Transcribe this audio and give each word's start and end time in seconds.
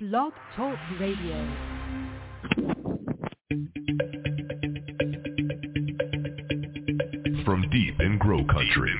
Blog 0.00 0.32
Talk 0.56 0.78
Radio. 0.98 1.36
From 7.44 7.68
deep 7.70 8.00
in 8.00 8.16
Grow 8.18 8.42
Country. 8.46 8.96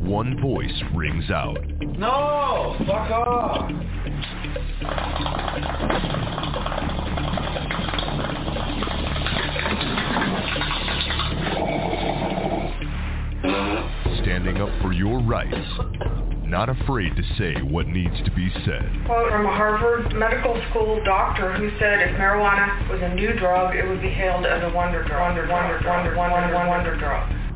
One 0.00 0.40
voice 0.40 0.82
rings 0.94 1.30
out. 1.30 1.58
No! 1.98 2.74
Fuck 2.86 3.10
off! 3.10 3.70
Standing 14.22 14.62
up 14.62 14.70
for 14.80 14.94
your 14.94 15.20
rights. 15.20 16.05
Not 16.46 16.68
afraid 16.68 17.16
to 17.16 17.22
say 17.36 17.60
what 17.60 17.88
needs 17.88 18.14
to 18.24 18.30
be 18.30 18.48
said. 18.64 18.86
quote 19.04 19.30
from 19.30 19.46
a 19.46 19.50
Harvard 19.50 20.14
Medical 20.14 20.54
School 20.70 21.02
doctor 21.04 21.52
who 21.52 21.70
said 21.78 22.00
if 22.06 22.16
marijuana 22.16 22.88
was 22.88 23.02
a 23.02 23.14
new 23.14 23.32
drug, 23.34 23.74
it 23.74 23.86
would 23.86 24.00
be 24.00 24.10
hailed 24.10 24.46
as 24.46 24.62
a 24.62 24.74
wonder 24.74 25.02
drug. 25.02 25.26
Wonder, 25.26 25.48
wonder, 25.50 25.82
wonder, 25.84 26.16
wonder, 26.16 26.54
wonder, 26.54 26.68
wonder 26.68 26.96
drug. 26.96 27.35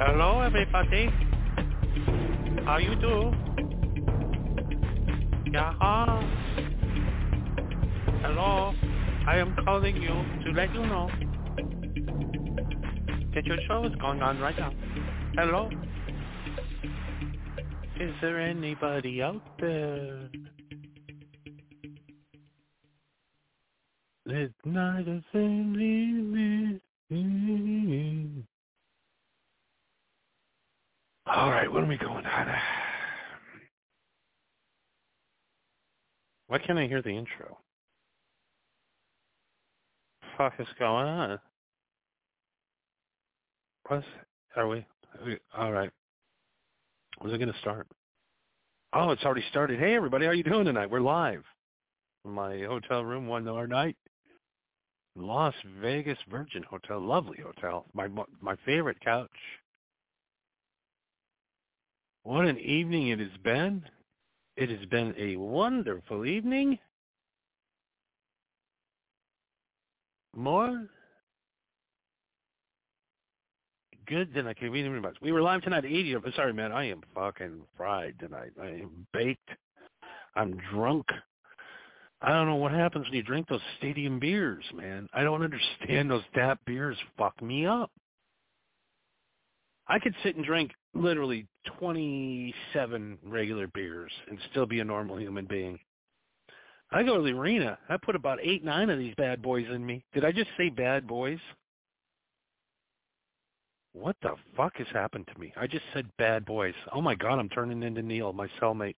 Hello, 0.00 0.40
everybody. 0.42 1.10
How 2.64 2.78
you 2.78 2.94
do? 3.00 3.32
Yeah. 5.50 5.72
Hello. 8.22 8.72
I 9.26 9.38
am 9.38 9.56
calling 9.64 9.96
you 9.96 10.14
to 10.44 10.52
let 10.52 10.72
you 10.72 10.86
know 10.86 11.10
that 13.34 13.44
your 13.44 13.58
show 13.66 13.86
is 13.86 13.94
going 14.00 14.22
on 14.22 14.38
right 14.38 14.56
now. 14.56 14.72
Hello. 15.34 15.68
Is 17.98 18.14
there 18.20 18.38
anybody 18.38 19.20
out 19.20 19.42
there? 19.58 20.30
It's 24.26 24.54
not 24.64 25.08
a 25.08 25.24
thing. 25.32 26.80
All 31.30 31.50
right, 31.50 31.70
what 31.70 31.82
are 31.82 31.86
we 31.86 31.98
going 31.98 32.24
on? 32.24 32.46
Why 36.46 36.58
can't 36.58 36.78
I 36.78 36.86
hear 36.86 37.02
the 37.02 37.10
intro? 37.10 37.58
Fuck 40.38 40.54
is 40.58 40.66
going 40.78 41.06
on? 41.06 41.38
What? 43.88 44.04
Are 44.56 44.68
we? 44.68 44.78
Are 44.78 45.26
we 45.26 45.38
all 45.56 45.70
right. 45.70 45.90
When's 47.18 47.34
it 47.34 47.38
going 47.38 47.52
to 47.52 47.58
start? 47.58 47.86
Oh, 48.94 49.10
it's 49.10 49.24
already 49.24 49.44
started. 49.50 49.78
Hey, 49.78 49.94
everybody, 49.94 50.24
how 50.24 50.32
you 50.32 50.42
doing 50.42 50.64
tonight? 50.64 50.90
We're 50.90 51.00
live 51.00 51.42
from 52.22 52.32
my 52.32 52.60
hotel 52.60 53.04
room 53.04 53.26
one 53.26 53.44
more 53.44 53.66
night. 53.66 53.96
Las 55.14 55.54
Vegas 55.82 56.18
Virgin 56.30 56.62
Hotel, 56.62 56.98
lovely 57.00 57.38
hotel. 57.44 57.84
My 57.92 58.08
my 58.40 58.56
favorite 58.64 59.00
couch. 59.04 59.28
What 62.28 62.44
an 62.44 62.58
evening 62.58 63.08
it 63.08 63.20
has 63.20 63.38
been. 63.42 63.82
It 64.54 64.68
has 64.68 64.84
been 64.90 65.14
a 65.16 65.36
wonderful 65.36 66.26
evening. 66.26 66.78
More 70.36 70.88
good 74.06 74.34
than 74.34 74.46
I 74.46 74.52
can 74.52 74.76
even 74.76 75.00
much. 75.00 75.16
We 75.22 75.32
were 75.32 75.40
live 75.40 75.62
tonight 75.62 75.86
at 75.86 75.90
80. 75.90 76.16
I'm 76.16 76.32
sorry, 76.36 76.52
man. 76.52 76.70
I 76.70 76.90
am 76.90 77.00
fucking 77.14 77.62
fried 77.78 78.16
tonight. 78.20 78.52
I 78.60 78.66
am 78.66 79.06
baked. 79.14 79.48
I'm 80.36 80.60
drunk. 80.70 81.06
I 82.20 82.28
don't 82.28 82.46
know 82.46 82.56
what 82.56 82.72
happens 82.72 83.06
when 83.06 83.14
you 83.14 83.22
drink 83.22 83.48
those 83.48 83.62
stadium 83.78 84.20
beers, 84.20 84.66
man. 84.74 85.08
I 85.14 85.22
don't 85.22 85.42
understand 85.42 86.10
those 86.10 86.24
tap 86.34 86.60
beers. 86.66 86.98
Fuck 87.16 87.40
me 87.40 87.64
up. 87.64 87.90
I 89.88 89.98
could 89.98 90.14
sit 90.22 90.36
and 90.36 90.44
drink 90.44 90.72
literally 90.94 91.46
27 91.78 93.18
regular 93.24 93.66
beers 93.68 94.12
and 94.28 94.38
still 94.50 94.66
be 94.66 94.80
a 94.80 94.84
normal 94.84 95.18
human 95.18 95.46
being. 95.46 95.78
I 96.90 97.02
go 97.02 97.16
to 97.16 97.22
the 97.22 97.38
arena. 97.38 97.78
I 97.88 97.96
put 97.96 98.16
about 98.16 98.38
eight, 98.42 98.64
nine 98.64 98.90
of 98.90 98.98
these 98.98 99.14
bad 99.16 99.42
boys 99.42 99.66
in 99.70 99.84
me. 99.84 100.04
Did 100.14 100.24
I 100.24 100.32
just 100.32 100.50
say 100.56 100.68
bad 100.68 101.06
boys? 101.06 101.38
What 103.92 104.16
the 104.22 104.34
fuck 104.56 104.76
has 104.76 104.86
happened 104.92 105.28
to 105.32 105.40
me? 105.40 105.52
I 105.56 105.66
just 105.66 105.84
said 105.92 106.06
bad 106.18 106.44
boys. 106.44 106.74
Oh 106.92 107.00
my 107.00 107.14
god, 107.14 107.38
I'm 107.38 107.48
turning 107.48 107.82
into 107.82 108.02
Neil, 108.02 108.32
my 108.32 108.48
cellmate. 108.60 108.96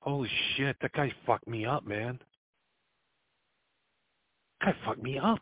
Holy 0.00 0.30
shit, 0.56 0.76
that 0.80 0.92
guy 0.92 1.12
fucked 1.26 1.48
me 1.48 1.64
up, 1.64 1.86
man. 1.86 2.18
That 4.60 4.74
guy 4.74 4.84
fucked 4.84 5.02
me 5.02 5.18
up. 5.18 5.40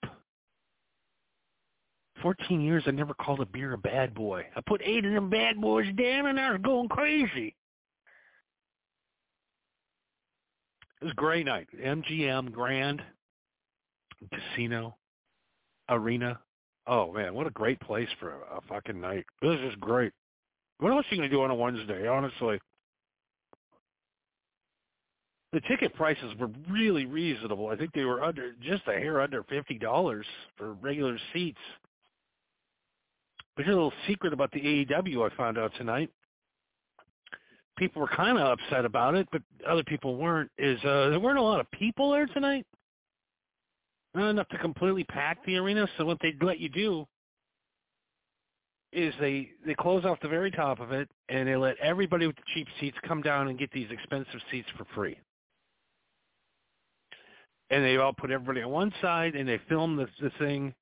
14 2.22 2.60
years 2.60 2.84
I 2.86 2.90
never 2.90 3.14
called 3.14 3.40
a 3.40 3.46
beer 3.46 3.72
a 3.72 3.78
bad 3.78 4.14
boy. 4.14 4.44
I 4.56 4.60
put 4.66 4.82
eight 4.84 5.04
of 5.04 5.12
them 5.12 5.30
bad 5.30 5.60
boys 5.60 5.86
down 5.96 6.26
and 6.26 6.38
I 6.38 6.52
was 6.52 6.60
going 6.62 6.88
crazy. 6.88 7.54
It 11.00 11.04
was 11.04 11.12
a 11.12 11.16
great 11.16 11.46
night. 11.46 11.68
MGM 11.82 12.52
Grand 12.52 13.02
Casino 14.32 14.96
Arena. 15.88 16.38
Oh 16.86 17.12
man, 17.12 17.34
what 17.34 17.46
a 17.46 17.50
great 17.50 17.80
place 17.80 18.08
for 18.18 18.30
a, 18.30 18.58
a 18.58 18.60
fucking 18.68 19.00
night. 19.00 19.24
This 19.40 19.58
is 19.60 19.74
great. 19.80 20.12
What 20.78 20.92
else 20.92 21.06
are 21.10 21.14
you 21.14 21.20
gonna 21.20 21.30
do 21.30 21.42
on 21.42 21.50
a 21.50 21.54
Wednesday, 21.54 22.06
honestly? 22.06 22.58
The 25.52 25.60
ticket 25.62 25.94
prices 25.94 26.32
were 26.38 26.50
really 26.70 27.06
reasonable. 27.06 27.68
I 27.68 27.76
think 27.76 27.92
they 27.92 28.04
were 28.04 28.22
under 28.22 28.52
just 28.62 28.82
a 28.86 28.92
hair 28.92 29.20
under 29.20 29.42
fifty 29.44 29.78
dollars 29.78 30.26
for 30.56 30.74
regular 30.74 31.18
seats. 31.32 31.58
But 33.60 33.66
here's 33.66 33.76
a 33.76 33.78
little 33.78 33.92
secret 34.08 34.32
about 34.32 34.52
the 34.52 34.60
AEW 34.60 35.30
I 35.30 35.36
found 35.36 35.58
out 35.58 35.70
tonight. 35.76 36.08
People 37.76 38.00
were 38.00 38.08
kind 38.08 38.38
of 38.38 38.58
upset 38.58 38.86
about 38.86 39.14
it, 39.14 39.28
but 39.30 39.42
other 39.68 39.84
people 39.84 40.16
weren't. 40.16 40.50
Is 40.56 40.78
uh, 40.82 41.10
there 41.10 41.20
weren't 41.20 41.36
a 41.36 41.42
lot 41.42 41.60
of 41.60 41.70
people 41.72 42.10
there 42.10 42.24
tonight? 42.24 42.64
Not 44.14 44.30
enough 44.30 44.48
to 44.48 44.56
completely 44.56 45.04
pack 45.04 45.44
the 45.44 45.58
arena. 45.58 45.86
So 45.98 46.06
what 46.06 46.16
they 46.22 46.32
let 46.40 46.58
you 46.58 46.70
do 46.70 47.06
is 48.94 49.12
they 49.20 49.50
they 49.66 49.74
close 49.74 50.06
off 50.06 50.18
the 50.22 50.28
very 50.28 50.50
top 50.50 50.80
of 50.80 50.92
it, 50.92 51.10
and 51.28 51.46
they 51.46 51.56
let 51.56 51.76
everybody 51.82 52.26
with 52.26 52.36
the 52.36 52.42
cheap 52.54 52.66
seats 52.80 52.96
come 53.06 53.20
down 53.20 53.48
and 53.48 53.58
get 53.58 53.70
these 53.72 53.90
expensive 53.90 54.40
seats 54.50 54.68
for 54.78 54.86
free. 54.94 55.18
And 57.68 57.84
they 57.84 57.98
all 57.98 58.14
put 58.14 58.30
everybody 58.30 58.62
on 58.62 58.70
one 58.70 58.92
side, 59.02 59.34
and 59.34 59.46
they 59.46 59.60
film 59.68 59.96
the 59.96 60.08
the 60.18 60.30
thing. 60.38 60.72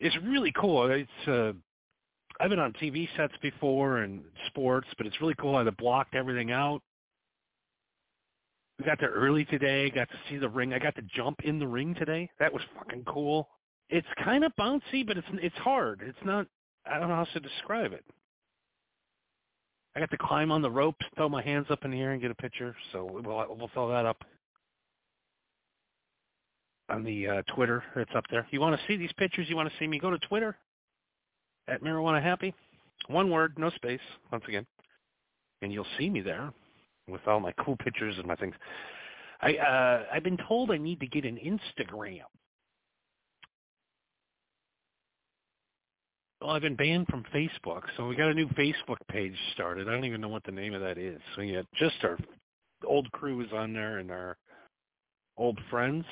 It's 0.00 0.16
really 0.24 0.52
cool. 0.60 0.90
It's 0.90 1.28
uh, 1.28 1.52
I've 2.40 2.48
been 2.48 2.58
on 2.58 2.72
TV 2.72 3.06
sets 3.18 3.34
before 3.42 3.98
and 3.98 4.22
sports, 4.46 4.88
but 4.96 5.06
it's 5.06 5.20
really 5.20 5.34
cool 5.38 5.58
how 5.58 5.62
they 5.62 5.70
blocked 5.70 6.14
everything 6.14 6.50
out. 6.50 6.80
We 8.78 8.86
got 8.86 8.98
there 8.98 9.10
early 9.10 9.44
today, 9.44 9.90
got 9.90 10.08
to 10.08 10.16
see 10.30 10.38
the 10.38 10.48
ring. 10.48 10.72
I 10.72 10.78
got 10.78 10.94
to 10.96 11.02
jump 11.14 11.40
in 11.44 11.58
the 11.58 11.66
ring 11.66 11.94
today. 11.94 12.30
That 12.38 12.50
was 12.50 12.62
fucking 12.78 13.04
cool. 13.04 13.46
It's 13.90 14.06
kind 14.24 14.42
of 14.42 14.52
bouncy, 14.58 15.06
but 15.06 15.18
it's 15.18 15.26
it's 15.34 15.56
hard. 15.56 16.00
It's 16.06 16.24
not 16.24 16.46
I 16.90 16.98
don't 16.98 17.10
know 17.10 17.16
how 17.16 17.24
to 17.24 17.40
describe 17.40 17.92
it. 17.92 18.04
I 19.94 20.00
got 20.00 20.10
to 20.10 20.16
climb 20.16 20.50
on 20.50 20.62
the 20.62 20.70
ropes, 20.70 21.04
throw 21.16 21.28
my 21.28 21.42
hands 21.42 21.66
up 21.68 21.84
in 21.84 21.90
the 21.90 22.00
air 22.00 22.12
and 22.12 22.22
get 22.22 22.30
a 22.30 22.34
picture. 22.34 22.74
So 22.92 23.04
we'll 23.04 23.46
we'll 23.58 23.70
throw 23.74 23.90
that 23.90 24.06
up 24.06 24.24
on 26.88 27.04
the 27.04 27.28
uh, 27.28 27.42
Twitter. 27.54 27.84
It's 27.96 28.12
up 28.14 28.24
there. 28.30 28.46
You 28.50 28.60
want 28.60 28.80
to 28.80 28.86
see 28.86 28.96
these 28.96 29.12
pictures? 29.18 29.46
You 29.50 29.56
want 29.56 29.68
to 29.68 29.74
see 29.78 29.86
me? 29.86 29.98
Go 29.98 30.08
to 30.08 30.18
Twitter 30.20 30.56
at 31.68 31.82
Marijuana 31.82 32.22
Happy. 32.22 32.54
One 33.08 33.30
word, 33.30 33.54
no 33.58 33.70
space, 33.70 34.00
once 34.30 34.44
again. 34.46 34.66
And 35.62 35.72
you'll 35.72 35.86
see 35.98 36.08
me 36.08 36.20
there 36.20 36.52
with 37.08 37.20
all 37.26 37.40
my 37.40 37.52
cool 37.64 37.76
pictures 37.76 38.14
and 38.18 38.26
my 38.26 38.36
things. 38.36 38.54
I 39.42 39.54
uh 39.54 40.04
I've 40.12 40.22
been 40.22 40.38
told 40.48 40.70
I 40.70 40.76
need 40.76 41.00
to 41.00 41.06
get 41.06 41.24
an 41.24 41.36
Instagram. 41.36 42.22
Well, 46.40 46.50
I've 46.50 46.62
been 46.62 46.76
banned 46.76 47.06
from 47.08 47.24
Facebook, 47.34 47.82
so 47.96 48.06
we 48.06 48.16
got 48.16 48.30
a 48.30 48.34
new 48.34 48.48
Facebook 48.48 48.96
page 49.10 49.34
started. 49.52 49.88
I 49.88 49.92
don't 49.92 50.06
even 50.06 50.22
know 50.22 50.28
what 50.28 50.44
the 50.44 50.52
name 50.52 50.72
of 50.72 50.80
that 50.80 50.96
is. 50.96 51.20
So 51.36 51.42
yeah, 51.42 51.62
just 51.78 51.96
our 52.02 52.18
old 52.86 53.10
crew 53.12 53.42
is 53.42 53.52
on 53.52 53.74
there 53.74 53.98
and 53.98 54.10
our 54.10 54.38
old 55.36 55.58
friends. 55.68 56.04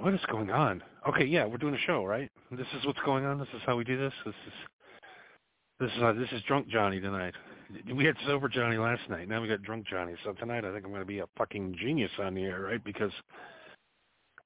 What 0.00 0.14
is 0.14 0.20
going 0.30 0.50
on? 0.50 0.82
Okay, 1.08 1.24
yeah, 1.24 1.44
we're 1.44 1.56
doing 1.58 1.74
a 1.74 1.86
show, 1.86 2.04
right? 2.04 2.30
This 2.52 2.66
is 2.78 2.86
what's 2.86 3.00
going 3.04 3.24
on. 3.24 3.38
This 3.38 3.48
is 3.54 3.60
how 3.66 3.76
we 3.76 3.82
do 3.84 3.98
this. 3.98 4.12
This 4.24 4.34
is 4.46 4.52
this 5.80 5.90
is 5.90 6.16
this 6.18 6.38
is 6.38 6.42
drunk 6.46 6.68
Johnny 6.68 7.00
tonight. 7.00 7.34
We 7.92 8.04
had 8.04 8.14
sober 8.26 8.48
Johnny 8.48 8.76
last 8.76 9.02
night. 9.10 9.28
Now 9.28 9.42
we 9.42 9.48
got 9.48 9.62
drunk 9.62 9.86
Johnny. 9.88 10.14
So 10.24 10.32
tonight 10.32 10.64
I 10.64 10.72
think 10.72 10.84
I'm 10.84 10.90
going 10.90 11.02
to 11.02 11.06
be 11.06 11.18
a 11.18 11.26
fucking 11.36 11.76
genius 11.80 12.10
on 12.20 12.34
the 12.34 12.44
air, 12.44 12.60
right? 12.62 12.82
Because 12.82 13.10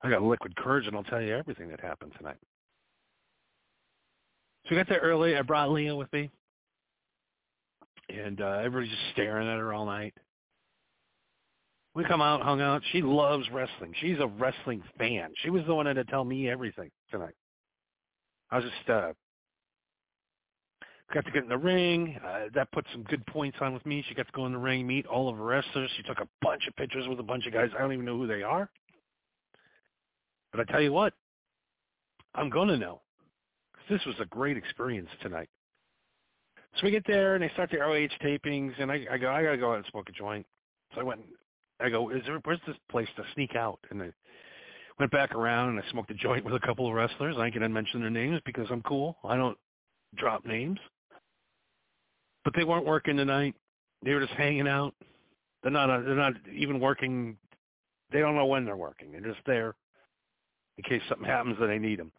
I 0.03 0.09
got 0.09 0.23
liquid 0.23 0.57
courage 0.57 0.87
and 0.87 0.97
I'll 0.97 1.05
tell 1.05 1.21
you 1.21 1.37
everything 1.37 1.69
that 1.69 1.81
happened 1.81 2.13
tonight. 2.17 2.39
So 4.65 4.71
we 4.71 4.77
got 4.77 4.89
there 4.89 5.01
early. 5.01 5.37
I 5.37 5.43
brought 5.43 5.71
Leah 5.71 5.95
with 5.95 6.13
me, 6.13 6.31
and 8.09 8.41
uh, 8.41 8.61
everybody's 8.63 8.91
just 8.91 9.13
staring 9.13 9.49
at 9.49 9.59
her 9.59 9.73
all 9.73 9.85
night. 9.85 10.15
We 11.95 12.05
come 12.05 12.23
out, 12.23 12.41
hung 12.43 12.61
out. 12.61 12.83
She 12.91 13.03
loves 13.03 13.51
wrestling. 13.51 13.95
She's 14.01 14.19
a 14.19 14.27
wrestling 14.27 14.83
fan. 14.99 15.31
She 15.43 15.51
was 15.51 15.63
the 15.67 15.75
one 15.75 15.87
that 15.87 15.97
had 15.97 16.07
to 16.07 16.11
tell 16.11 16.25
me 16.25 16.49
everything 16.49 16.91
tonight. 17.11 17.35
I 18.51 18.57
was 18.57 18.65
just 18.65 18.91
uh 18.91 19.13
got 21.13 21.25
to 21.27 21.31
get 21.31 21.43
in 21.43 21.49
the 21.49 21.59
ring. 21.59 22.19
Uh, 22.25 22.45
that 22.55 22.73
put 22.73 22.87
some 22.93 23.03
good 23.03 23.25
points 23.27 23.59
on 23.61 23.75
with 23.75 23.85
me. 23.85 24.05
She 24.09 24.15
got 24.15 24.27
to 24.27 24.33
go 24.33 24.47
in 24.47 24.53
the 24.53 24.59
ring, 24.59 24.87
meet 24.87 25.07
all 25.07 25.29
of 25.29 25.37
the 25.37 25.43
wrestlers. 25.43 25.91
She 25.97 26.03
took 26.03 26.21
a 26.21 26.29
bunch 26.41 26.67
of 26.67 26.75
pictures 26.77 27.07
with 27.09 27.21
a 27.21 27.23
bunch 27.23 27.47
of 27.47 27.53
guys. 27.53 27.69
I 27.77 27.83
don't 27.83 27.93
even 27.93 28.05
know 28.05 28.17
who 28.17 28.27
they 28.27 28.43
are. 28.43 28.71
But 30.53 30.61
I 30.61 30.73
tell 30.73 30.81
you 30.81 30.93
what, 30.93 31.13
I'm 32.35 32.51
going 32.51 32.69
to 32.69 32.77
know. 32.77 33.01
This 33.91 34.01
was 34.07 34.15
a 34.21 34.27
great 34.27 34.57
experience 34.57 35.09
tonight. 35.21 35.49
So 36.77 36.85
we 36.85 36.91
get 36.91 37.07
there 37.07 37.35
and 37.35 37.45
they 37.45 37.51
start 37.51 37.71
the 37.71 37.79
ROH 37.79 38.09
tapings, 38.23 38.73
and 38.81 38.91
I, 38.91 39.05
I 39.11 39.19
go, 39.19 39.31
I 39.31 39.43
gotta 39.43 39.59
go 39.59 39.73
out 39.73 39.77
and 39.77 39.85
smoke 39.91 40.09
a 40.09 40.13
joint. 40.13 40.47
So 40.95 41.01
I 41.01 41.05
went. 41.05 41.21
I 41.83 41.91
go, 41.91 42.11
is 42.11 42.23
there 42.27 42.39
where's 42.45 42.61
this 42.67 42.77
place 42.91 43.09
to 43.17 43.25
sneak 43.35 43.57
out? 43.57 43.79
And 43.91 44.03
I 44.03 44.13
went 44.99 45.13
back 45.13 45.35
around 45.35 45.71
and 45.71 45.81
I 45.81 45.91
smoked 45.91 46.11
a 46.11 46.15
joint 46.15 46.45
with 46.45 46.55
a 46.55 46.61
couple 46.61 46.87
of 46.87 46.95
wrestlers. 46.95 47.37
I 47.39 47.47
ain't 47.47 47.55
gonna 47.55 47.69
mention 47.69 48.01
their 48.01 48.11
names 48.11 48.41
because 48.45 48.67
I'm 48.71 48.83
cool. 48.83 49.17
I 49.25 49.37
don't 49.37 49.59
drop 50.17 50.45
names. 50.45 50.79
But 52.45 52.55
they 52.57 52.65
weren't 52.65 52.87
working 52.87 53.17
tonight. 53.17 53.55
They 54.05 54.15
were 54.15 54.21
just 54.21 54.33
hanging 54.33 54.69
out. 54.69 54.95
They're 55.63 55.73
not. 55.73 55.91
Uh, 55.91 56.01
they're 56.01 56.15
not 56.15 56.35
even 56.53 56.81
working. 56.81 57.37
They 58.13 58.21
don't 58.21 58.35
know 58.35 58.47
when 58.47 58.65
they're 58.65 58.77
working. 58.77 59.13
They're 59.13 59.21
just 59.21 59.45
there 59.47 59.75
in 60.77 60.85
case 60.85 61.03
something 61.09 61.27
happens 61.27 61.57
that 61.61 61.67
they 61.67 61.79
need 61.79 61.99
them. 61.99 62.13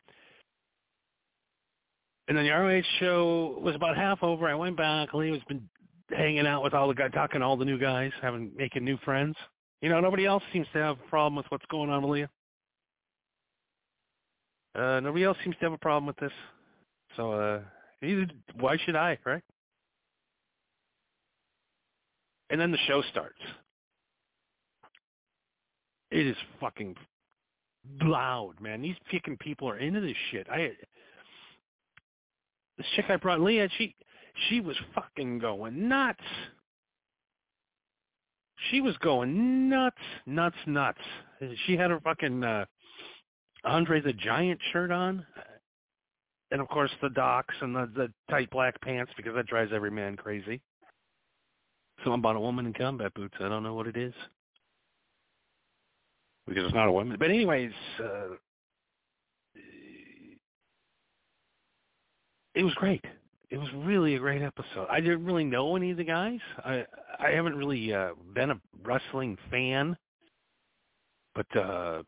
And 2.28 2.38
then 2.38 2.46
the 2.46 2.52
ROH 2.52 2.84
show 3.00 3.60
was 3.62 3.76
about 3.76 3.98
half 3.98 4.24
over. 4.24 4.48
I 4.48 4.56
went 4.56 4.78
back. 4.78 5.14
Lee 5.14 5.32
has 5.32 5.42
been 5.48 5.68
hanging 6.10 6.48
out 6.48 6.64
with 6.64 6.74
all 6.74 6.88
the 6.88 6.94
guys, 6.94 7.12
talking 7.14 7.42
to 7.42 7.46
all 7.46 7.58
the 7.58 7.66
new 7.66 7.78
guys, 7.78 8.12
having 8.22 8.52
making 8.56 8.86
new 8.86 8.98
friends. 9.04 9.36
You 9.84 9.90
know, 9.90 10.00
nobody 10.00 10.26
else 10.26 10.42
seems 10.54 10.66
to 10.72 10.80
have 10.80 10.98
a 10.98 11.10
problem 11.10 11.36
with 11.36 11.46
what's 11.50 11.66
going 11.66 11.90
on 11.90 12.10
Leah. 12.10 12.30
Uh, 14.74 15.02
nobody 15.02 15.26
else 15.26 15.38
seems 15.44 15.58
to 15.58 15.66
have 15.66 15.74
a 15.74 15.78
problem 15.78 16.06
with 16.06 16.16
this. 16.16 16.32
So, 17.18 17.34
uh, 17.34 17.60
either, 18.02 18.28
why 18.58 18.78
should 18.78 18.96
I, 18.96 19.18
right? 19.26 19.44
And 22.50 22.62
then 22.62 22.72
the 22.72 22.78
show 22.88 23.04
starts. 23.12 23.42
It 26.12 26.28
is 26.28 26.38
fucking 26.62 26.96
loud, 28.04 28.54
man. 28.62 28.82
These 28.82 28.96
fucking 29.12 29.36
people 29.42 29.68
are 29.68 29.80
into 29.80 30.00
this 30.00 30.16
shit. 30.32 30.48
I 30.50 30.72
this 32.78 32.88
chick 32.96 33.06
I 33.10 33.18
brought, 33.18 33.42
Leah, 33.42 33.68
she 33.78 33.96
she 34.48 34.62
was 34.62 34.78
fucking 34.96 35.40
going 35.40 35.90
nuts. 35.90 36.24
She 38.72 38.82
was 38.82 38.96
going 38.98 39.70
nuts, 39.70 39.98
nuts, 40.26 40.56
nuts. 40.66 41.00
She 41.66 41.76
had 41.76 41.90
her 41.90 42.00
fucking 42.00 42.44
uh, 42.44 42.66
Andre 43.66 44.02
the 44.02 44.14
Giant 44.14 44.60
shirt 44.72 44.92
on, 44.92 45.26
and 46.52 46.62
of 46.62 46.68
course 46.70 46.92
the 47.02 47.10
docks 47.10 47.56
and 47.62 47.76
the, 47.76 47.90
the 47.96 48.12
tight 48.30 48.50
black 48.52 48.80
pants 48.82 49.12
because 49.18 49.36
that 49.36 49.48
drives 49.48 49.72
every 49.74 49.92
man 49.92 50.16
crazy. 50.16 50.62
Something 52.00 52.20
about 52.20 52.36
a 52.36 52.40
woman 52.40 52.66
in 52.66 52.74
combat 52.74 53.14
boots. 53.14 53.36
I 53.40 53.50
don't 53.50 53.64
know 53.64 53.74
what 53.74 53.88
it 53.88 53.98
is 53.98 54.14
because 56.48 56.66
it's 56.66 56.74
not 56.74 56.88
a 56.88 56.92
woman. 56.92 57.18
But 57.20 57.30
anyways, 57.30 57.72
uh, 58.00 58.36
it 62.56 62.64
was 62.64 62.74
great. 62.76 63.04
It 63.54 63.60
was 63.60 63.70
really 63.86 64.16
a 64.16 64.20
great 64.20 64.42
episode. 64.42 64.88
I 64.90 65.00
didn't 65.00 65.26
really 65.26 65.44
know 65.44 65.76
any 65.76 65.92
of 65.92 65.98
the 65.98 66.04
guys. 66.04 66.40
I 66.66 66.86
I 67.20 67.30
haven't 67.30 67.56
really 67.56 67.94
uh, 67.94 68.14
been 68.34 68.50
a 68.50 68.60
wrestling 68.84 69.38
fan, 69.52 69.96
but 71.36 71.46
uh, 71.56 72.02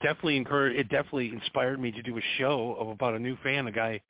definitely 0.00 0.38
encouraged. 0.38 0.80
It 0.80 0.88
definitely 0.88 1.28
inspired 1.28 1.78
me 1.78 1.92
to 1.92 2.00
do 2.00 2.16
a 2.16 2.22
show 2.38 2.74
of 2.80 2.88
about 2.88 3.12
a 3.12 3.18
new 3.18 3.36
fan, 3.42 3.66
a 3.66 3.70
guy 3.70 4.00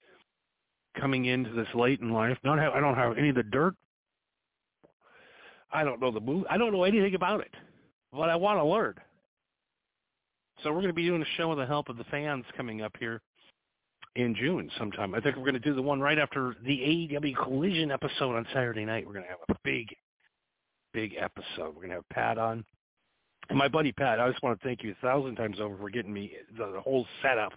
coming 1.00 1.24
into 1.24 1.50
this 1.50 1.66
late 1.74 1.98
in 1.98 2.12
life. 2.12 2.38
Not 2.44 2.60
have 2.60 2.74
I 2.74 2.78
don't 2.78 2.94
have 2.94 3.18
any 3.18 3.30
of 3.30 3.34
the 3.34 3.42
dirt. 3.42 3.74
I 5.72 5.82
don't 5.82 6.00
know 6.00 6.12
the 6.12 6.20
move. 6.20 6.44
I 6.48 6.58
don't 6.58 6.72
know 6.72 6.84
anything 6.84 7.16
about 7.16 7.40
it, 7.40 7.52
but 8.12 8.30
I 8.30 8.36
want 8.36 8.60
to 8.60 8.64
learn. 8.64 8.94
So 10.62 10.70
we're 10.70 10.76
going 10.76 10.86
to 10.86 10.94
be 10.94 11.06
doing 11.06 11.22
a 11.22 11.36
show 11.36 11.48
with 11.48 11.58
the 11.58 11.66
help 11.66 11.88
of 11.88 11.96
the 11.96 12.04
fans 12.04 12.44
coming 12.56 12.82
up 12.82 12.92
here 13.00 13.20
in 14.16 14.34
June 14.34 14.70
sometime. 14.78 15.14
I 15.14 15.20
think 15.20 15.36
we're 15.36 15.42
going 15.42 15.54
to 15.54 15.60
do 15.60 15.74
the 15.74 15.82
one 15.82 16.00
right 16.00 16.18
after 16.18 16.54
the 16.64 16.78
AEW 16.78 17.36
Collision 17.36 17.90
episode 17.90 18.36
on 18.36 18.46
Saturday 18.52 18.84
night. 18.84 19.06
We're 19.06 19.14
going 19.14 19.24
to 19.24 19.30
have 19.30 19.38
a 19.48 19.56
big, 19.64 19.94
big 20.92 21.14
episode. 21.18 21.74
We're 21.74 21.82
going 21.82 21.90
to 21.90 21.96
have 21.96 22.08
Pat 22.10 22.38
on. 22.38 22.64
And 23.48 23.58
my 23.58 23.68
buddy 23.68 23.92
Pat, 23.92 24.20
I 24.20 24.30
just 24.30 24.42
want 24.42 24.58
to 24.58 24.66
thank 24.66 24.82
you 24.82 24.92
a 24.92 25.06
thousand 25.06 25.36
times 25.36 25.58
over 25.60 25.76
for 25.76 25.90
getting 25.90 26.12
me 26.12 26.32
the, 26.56 26.72
the 26.72 26.80
whole 26.80 27.06
setup. 27.22 27.52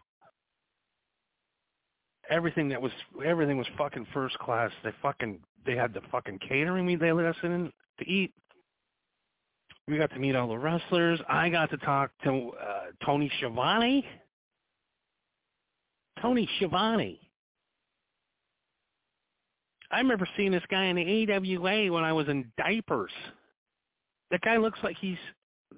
Everything 2.29 2.67
that 2.69 2.81
was 2.81 2.91
everything 3.25 3.57
was 3.57 3.67
fucking 3.77 4.05
first 4.13 4.37
class. 4.39 4.69
They 4.83 4.91
fucking 5.01 5.39
they 5.65 5.77
had 5.77 5.93
the 5.93 6.01
fucking 6.11 6.39
catering 6.39 6.85
me 6.85 6.97
they 6.97 7.13
let 7.13 7.25
us 7.25 7.37
in 7.41 7.71
to 7.99 8.09
eat. 8.09 8.33
We 9.87 9.97
got 9.97 10.11
to 10.11 10.19
meet 10.19 10.35
all 10.35 10.49
the 10.49 10.57
wrestlers. 10.57 11.21
I 11.29 11.47
got 11.47 11.69
to 11.69 11.77
talk 11.77 12.11
to 12.25 12.51
uh, 12.61 13.05
Tony 13.05 13.31
Schiavone 13.37 14.05
Tony 16.21 16.49
Schiavone. 16.57 17.19
I 19.89 19.99
remember 19.99 20.27
seeing 20.35 20.51
this 20.51 20.63
guy 20.69 20.85
in 20.85 20.95
the 20.95 21.33
AWA 21.33 21.91
when 21.91 22.03
I 22.03 22.13
was 22.13 22.27
in 22.27 22.51
diapers. 22.57 23.11
The 24.31 24.39
guy 24.39 24.57
looks 24.57 24.79
like 24.83 24.97
he's 24.99 25.17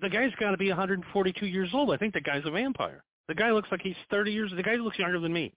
the 0.01 0.09
guy's 0.09 0.33
got 0.39 0.51
to 0.51 0.57
be 0.57 0.69
142 0.69 1.45
years 1.45 1.69
old. 1.73 1.91
I 1.91 1.97
think 1.97 2.13
the 2.13 2.21
guy's 2.21 2.45
a 2.45 2.51
vampire. 2.51 3.03
The 3.27 3.35
guy 3.35 3.51
looks 3.51 3.69
like 3.71 3.81
he's 3.81 3.95
30 4.09 4.31
years. 4.31 4.51
The 4.55 4.63
guy 4.63 4.75
looks 4.75 4.97
younger 4.97 5.19
than 5.19 5.33
me. 5.33 5.53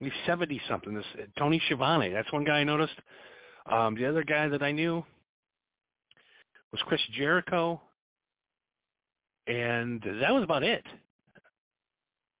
He's 0.00 0.12
70 0.26 0.60
something. 0.68 0.94
This 0.94 1.04
Tony 1.38 1.60
Schiavone. 1.66 2.10
That's 2.10 2.30
one 2.32 2.44
guy 2.44 2.58
I 2.58 2.64
noticed. 2.64 2.94
Um, 3.70 3.96
the 3.96 4.06
other 4.06 4.22
guy 4.22 4.48
that 4.48 4.62
I 4.62 4.70
knew 4.70 5.04
was 6.70 6.80
Chris 6.86 7.00
Jericho, 7.16 7.80
and 9.46 10.02
that 10.20 10.32
was 10.32 10.44
about 10.44 10.62
it 10.62 10.84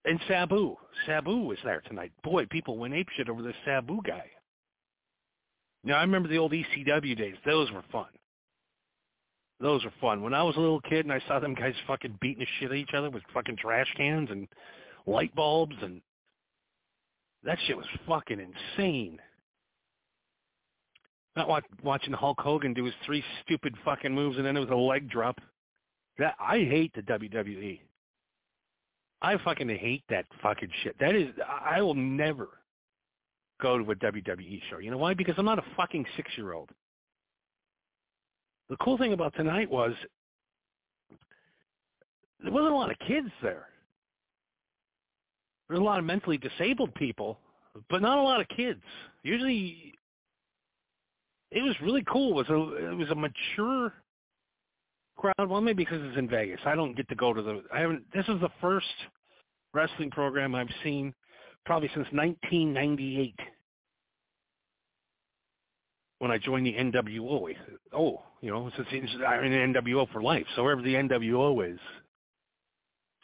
and 0.06 0.20
Sabu. 0.28 0.76
Sabu 1.04 1.38
was 1.38 1.58
there 1.64 1.82
tonight. 1.82 2.12
Boy, 2.22 2.46
people 2.46 2.78
went 2.78 2.94
apeshit 2.94 3.28
over 3.28 3.42
this 3.42 3.56
Sabu 3.64 4.00
guy. 4.02 4.30
Now 5.84 5.98
I 5.98 6.02
remember 6.02 6.28
the 6.28 6.38
old 6.38 6.52
ECW 6.52 7.16
days. 7.16 7.34
Those 7.44 7.70
were 7.72 7.84
fun. 7.92 8.06
Those 9.60 9.84
were 9.84 9.92
fun. 10.00 10.22
When 10.22 10.34
I 10.34 10.42
was 10.42 10.56
a 10.56 10.60
little 10.60 10.80
kid 10.80 11.06
and 11.06 11.12
I 11.12 11.20
saw 11.26 11.40
them 11.40 11.54
guys 11.54 11.74
fucking 11.86 12.18
beating 12.20 12.40
the 12.40 12.46
shit 12.58 12.70
at 12.70 12.76
each 12.76 12.94
other 12.94 13.10
with 13.10 13.22
fucking 13.32 13.56
trash 13.56 13.92
cans 13.96 14.30
and 14.30 14.48
light 15.06 15.34
bulbs 15.34 15.76
and 15.82 16.00
that 17.44 17.58
shit 17.66 17.76
was 17.76 17.86
fucking 18.06 18.40
insane. 18.40 19.18
Not 21.36 21.48
watch, 21.48 21.64
watching 21.82 22.12
Hulk 22.12 22.40
Hogan 22.40 22.74
do 22.74 22.84
his 22.84 22.94
three 23.04 23.24
stupid 23.44 23.74
fucking 23.84 24.14
moves 24.14 24.36
and 24.36 24.46
then 24.46 24.56
it 24.56 24.60
was 24.60 24.70
a 24.70 24.74
leg 24.74 25.08
drop. 25.08 25.40
That 26.18 26.34
I 26.40 26.58
hate 26.58 26.92
the 26.94 27.02
WWE. 27.02 27.80
I 29.22 29.36
fucking 29.44 29.68
hate 29.68 30.04
that 30.10 30.26
fucking 30.42 30.70
shit. 30.82 30.96
That 31.00 31.14
is, 31.14 31.28
I 31.48 31.80
will 31.80 31.94
never 31.94 32.48
go 33.60 33.78
to 33.78 33.90
a 33.90 33.94
WWE 33.94 34.60
show. 34.68 34.78
You 34.78 34.90
know 34.90 34.98
why? 34.98 35.14
Because 35.14 35.34
I'm 35.38 35.46
not 35.46 35.58
a 35.58 35.64
fucking 35.76 36.04
six-year-old. 36.16 36.70
The 38.68 38.76
cool 38.76 38.98
thing 38.98 39.12
about 39.12 39.34
tonight 39.34 39.70
was 39.70 39.92
there 42.42 42.52
wasn't 42.52 42.72
a 42.72 42.76
lot 42.76 42.90
of 42.90 42.98
kids 43.06 43.30
there. 43.42 43.68
There 45.68 45.76
was 45.76 45.80
a 45.80 45.84
lot 45.84 45.98
of 45.98 46.04
mentally 46.04 46.38
disabled 46.38 46.94
people, 46.94 47.38
but 47.88 48.02
not 48.02 48.18
a 48.18 48.22
lot 48.22 48.40
of 48.40 48.48
kids. 48.48 48.82
Usually, 49.22 49.94
it 51.50 51.62
was 51.62 51.74
really 51.80 52.04
cool. 52.06 52.38
It 52.38 52.48
was 52.48 52.50
a 52.50 52.90
it 52.90 52.96
was 52.96 53.10
a 53.10 53.14
mature 53.14 53.92
crowd. 55.16 55.48
Well, 55.48 55.60
maybe 55.60 55.84
because 55.84 56.00
it's 56.02 56.18
in 56.18 56.28
Vegas. 56.28 56.60
I 56.64 56.74
don't 56.74 56.96
get 56.96 57.08
to 57.08 57.14
go 57.14 57.32
to 57.32 57.42
the. 57.42 57.62
I 57.72 57.80
haven't. 57.80 58.04
This 58.12 58.26
is 58.28 58.40
the 58.40 58.50
first 58.60 58.86
wrestling 59.74 60.10
program 60.10 60.54
I've 60.54 60.68
seen 60.82 61.14
probably 61.64 61.88
since 61.88 62.06
1998 62.12 63.34
when 66.18 66.30
I 66.30 66.38
joined 66.38 66.66
the 66.66 66.74
NWO. 66.74 67.54
Oh, 67.92 68.22
you 68.40 68.50
know, 68.50 68.70
since 68.76 68.88
I'm 69.26 69.44
in 69.44 69.74
NWO 69.74 70.10
for 70.12 70.22
life. 70.22 70.46
So 70.54 70.62
wherever 70.62 70.82
the 70.82 70.94
NWO 70.94 71.72
is, 71.72 71.80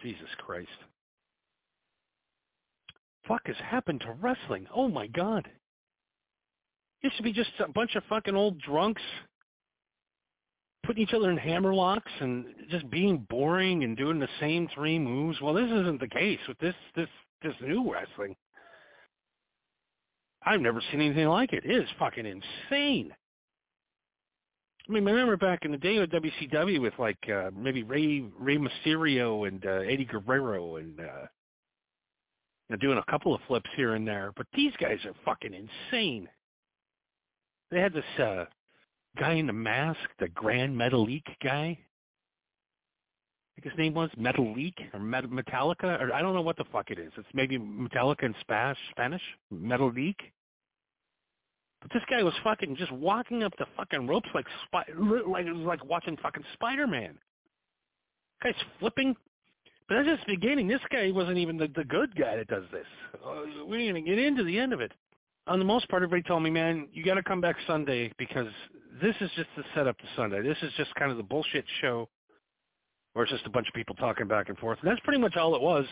Jesus 0.03 0.29
Christ. 0.39 0.69
Fuck 3.27 3.47
has 3.47 3.57
happened 3.65 4.01
to 4.01 4.17
wrestling? 4.21 4.67
Oh 4.75 4.89
my 4.89 5.07
God. 5.07 5.49
Used 7.03 7.17
to 7.17 7.23
be 7.23 7.33
just 7.33 7.51
a 7.61 7.69
bunch 7.69 7.95
of 7.95 8.03
fucking 8.09 8.35
old 8.35 8.61
drunks 8.61 9.03
putting 10.85 11.03
each 11.03 11.15
other 11.15 11.31
in 11.31 11.39
hammerlocks 11.39 12.11
and 12.21 12.47
just 12.71 12.89
being 12.91 13.27
boring 13.31 13.85
and 13.85 13.97
doing 13.97 14.19
the 14.19 14.29
same 14.41 14.69
three 14.75 14.99
moves. 14.99 15.41
Well, 15.41 15.55
this 15.55 15.71
isn't 15.71 16.01
the 16.01 16.09
case 16.09 16.41
with 16.49 16.59
this 16.59 16.75
this 16.97 17.09
this 17.43 17.55
new 17.61 17.93
wrestling. 17.93 18.37
I've 20.45 20.61
never 20.61 20.83
seen 20.91 21.01
anything 21.01 21.29
like 21.29 21.53
it. 21.53 21.65
It 21.65 21.71
is 21.71 21.89
fucking 21.99 22.27
insane. 22.27 23.15
I 24.89 24.93
mean, 24.93 25.05
remember 25.05 25.37
back 25.37 25.65
in 25.65 25.71
the 25.71 25.79
day 25.79 26.01
with 26.01 26.11
WCW 26.11 26.81
with 26.81 26.95
like 26.99 27.19
uh, 27.33 27.51
maybe 27.57 27.85
Rey 27.85 28.25
Rey 28.39 28.59
Mysterio 28.59 29.47
and 29.47 29.65
uh, 29.65 29.89
Eddie 29.89 30.05
Guerrero 30.05 30.77
and 30.77 30.99
uh, 30.99 31.27
you 32.69 32.71
know, 32.71 32.77
doing 32.77 32.99
a 32.99 33.11
couple 33.11 33.35
of 33.35 33.41
flips 33.47 33.71
here 33.77 33.95
and 33.95 34.07
there. 34.07 34.33
But 34.37 34.47
these 34.55 34.73
guys 34.81 34.99
are 35.05 35.15
fucking 35.25 35.55
insane. 35.55 36.29
They 37.71 37.81
had 37.81 37.93
this 37.93 38.05
uh, 38.19 38.45
guy 39.19 39.35
in 39.35 39.47
the 39.47 39.53
mask, 39.53 40.01
the 40.19 40.29
Gran 40.29 40.75
Metalik 40.75 41.25
guy. 41.43 41.79
I 41.79 43.61
think 43.61 43.73
his 43.73 43.79
name 43.79 43.95
was 43.95 44.11
Metalik 44.19 44.75
or 44.95 45.01
Met- 45.01 45.31
Metallica, 45.31 46.01
or 46.01 46.13
I 46.13 46.23
don't 46.23 46.35
know 46.35 46.43
what 46.43 46.57
the 46.57 46.65
fuck 46.73 46.91
it 46.91 46.99
is. 46.99 47.13
It's 47.17 47.29
maybe 47.35 47.59
Metallica 47.59 48.23
in 48.23 48.35
Spanish, 48.41 48.79
Spanish, 48.91 49.23
Metalik. 49.53 50.17
But 51.83 51.93
this 51.93 52.03
guy 52.09 52.23
was 52.23 52.35
fucking 52.45 52.77
just 52.77 52.93
walking 52.93 53.43
up 53.43 53.53
the 53.59 53.67
fucking 53.77 54.07
ropes 54.07 54.29
like 54.35 54.47
spi- 54.67 54.93
like 55.27 55.47
it 55.47 55.53
was 55.53 55.67
like 55.67 55.85
watching 55.85 56.17
fucking 56.23 56.45
Spider-Man. 56.55 57.19
Guy's 58.43 58.55
flipping. 58.79 59.15
But 59.89 59.97
that's 59.97 60.09
just 60.09 60.27
the 60.27 60.37
beginning. 60.37 60.69
This 60.69 60.81
guy 60.91 61.11
wasn't 61.11 61.39
even 61.39 61.59
the, 61.59 61.69
the 61.75 61.85
good 61.85 62.15
guy 62.17 62.37
that 62.37 62.47
does 62.49 62.65
this. 62.73 62.87
Uh, 63.15 63.43
we're 63.67 63.93
to 63.93 64.01
get 64.01 64.19
into 64.19 64.45
the 64.45 64.59
end 64.59 64.73
of 64.73 64.81
it. 64.81 64.93
On 65.47 65.59
the 65.59 65.65
most 65.65 65.89
part, 65.89 66.03
everybody 66.03 66.27
told 66.27 66.43
me, 66.43 66.51
man, 66.51 66.89
you 66.93 67.05
got 67.05 67.15
to 67.15 67.23
come 67.23 67.41
back 67.41 67.57
Sunday 67.67 68.13
because 68.17 68.47
this 69.03 69.15
is 69.21 69.31
just 69.35 69.49
the 69.57 69.65
setup 69.75 69.99
to 69.99 70.05
Sunday. 70.17 70.41
This 70.43 70.59
is 70.63 70.73
just 70.77 70.95
kind 70.95 71.11
of 71.11 71.17
the 71.17 71.23
bullshit 71.23 71.65
show 71.81 72.09
where 73.13 73.25
it's 73.25 73.33
just 73.33 73.47
a 73.47 73.51
bunch 73.51 73.67
of 73.67 73.75
people 73.75 73.95
talking 73.97 74.29
back 74.29 74.49
and 74.49 74.59
forth. 74.59 74.79
And 74.81 74.91
that's 74.91 75.01
pretty 75.01 75.21
much 75.21 75.37
all 75.37 75.55
it 75.57 75.61
was 75.61 75.85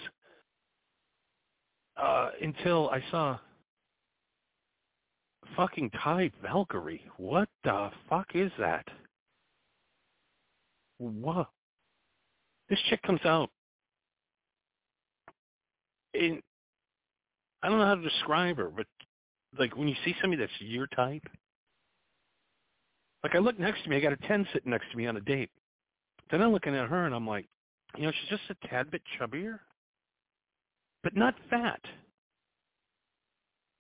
uh, 1.97 2.30
until 2.40 2.90
I 2.90 3.02
saw 3.11 3.38
fucking 5.57 5.90
Taya 5.90 6.30
Valkyrie. 6.42 7.02
What 7.16 7.49
the 7.64 7.90
fuck 8.09 8.28
is 8.35 8.52
that? 8.59 8.87
What? 10.99 11.49
This 12.69 12.78
chick 12.88 13.02
comes 13.02 13.21
out 13.25 13.50
in 16.14 16.40
I 17.62 17.69
don't 17.69 17.78
know 17.78 17.87
how 17.87 17.95
to 17.97 18.02
describe 18.02 18.57
her, 18.57 18.71
but 18.75 18.87
like 19.59 19.76
when 19.76 19.88
you 19.88 19.95
see 20.04 20.14
somebody 20.21 20.40
that's 20.40 20.52
your 20.61 20.87
type, 20.88 21.26
like 23.23 23.35
I 23.35 23.38
look 23.38 23.59
next 23.59 23.85
to 23.85 23.90
me, 23.90 23.97
I 23.97 24.00
got 24.00 24.12
a 24.12 24.28
ten 24.28 24.47
sitting 24.52 24.71
next 24.71 24.90
to 24.90 24.97
me 24.97 25.07
on 25.07 25.16
a 25.16 25.21
date. 25.21 25.50
Then 26.30 26.42
I'm 26.42 26.52
looking 26.52 26.75
at 26.75 26.88
her 26.88 27.07
and 27.07 27.14
I'm 27.14 27.26
like, 27.26 27.47
you 27.97 28.04
know, 28.04 28.12
she's 28.12 28.38
just 28.38 28.42
a 28.50 28.69
tad 28.69 28.90
bit 28.90 29.02
chubbier, 29.19 29.59
but 31.02 31.16
not 31.16 31.35
fat. 31.49 31.80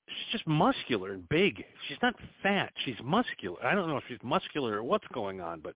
She's 0.08 0.32
just 0.32 0.46
muscular 0.46 1.12
and 1.12 1.28
big. 1.28 1.64
She's 1.88 1.98
not 2.02 2.14
fat. 2.42 2.72
She's 2.84 2.96
muscular. 3.04 3.64
I 3.64 3.74
don't 3.74 3.88
know 3.88 3.96
if 3.96 4.04
she's 4.08 4.18
muscular 4.24 4.76
or 4.76 4.82
what's 4.82 5.06
going 5.14 5.40
on, 5.40 5.60
but 5.60 5.74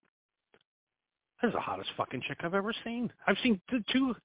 that's 1.41 1.55
the 1.55 1.61
hottest 1.61 1.91
fucking 1.97 2.23
chick 2.27 2.39
I've 2.41 2.55
ever 2.55 2.75
seen. 2.85 3.13
I've 3.27 3.37
seen 3.43 3.61
the 3.71 3.83
two. 3.93 4.17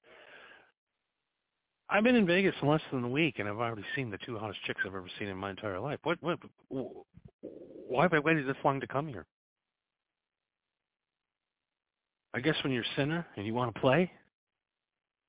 I've 1.92 2.04
been 2.04 2.16
in 2.16 2.28
Vegas 2.28 2.54
in 2.62 2.68
less 2.68 2.82
than 2.92 3.04
a 3.04 3.10
week, 3.10 3.40
and 3.40 3.50
I've 3.50 3.58
already 3.58 3.84
seen 3.96 4.12
the 4.12 4.20
two 4.20 4.38
hottest 4.38 4.60
chicks 4.66 4.82
I've 4.86 4.94
ever 4.94 5.08
seen 5.18 5.28
in 5.28 5.38
my 5.38 5.50
entire 5.50 5.80
life. 5.80 6.00
What? 6.04 6.20
What? 6.22 6.40
Why 7.88 8.04
have 8.04 8.14
I 8.14 8.20
waited 8.20 8.48
this 8.48 8.58
long 8.64 8.80
to 8.80 8.88
come 8.88 9.08
here? 9.08 9.26
I 12.36 12.40
guess 12.42 12.56
when 12.64 12.72
you're 12.72 12.84
a 12.84 12.96
sinner 12.96 13.26
and 13.36 13.46
you 13.46 13.56
want 13.56 13.74
to 13.74 13.82
play, 13.82 14.12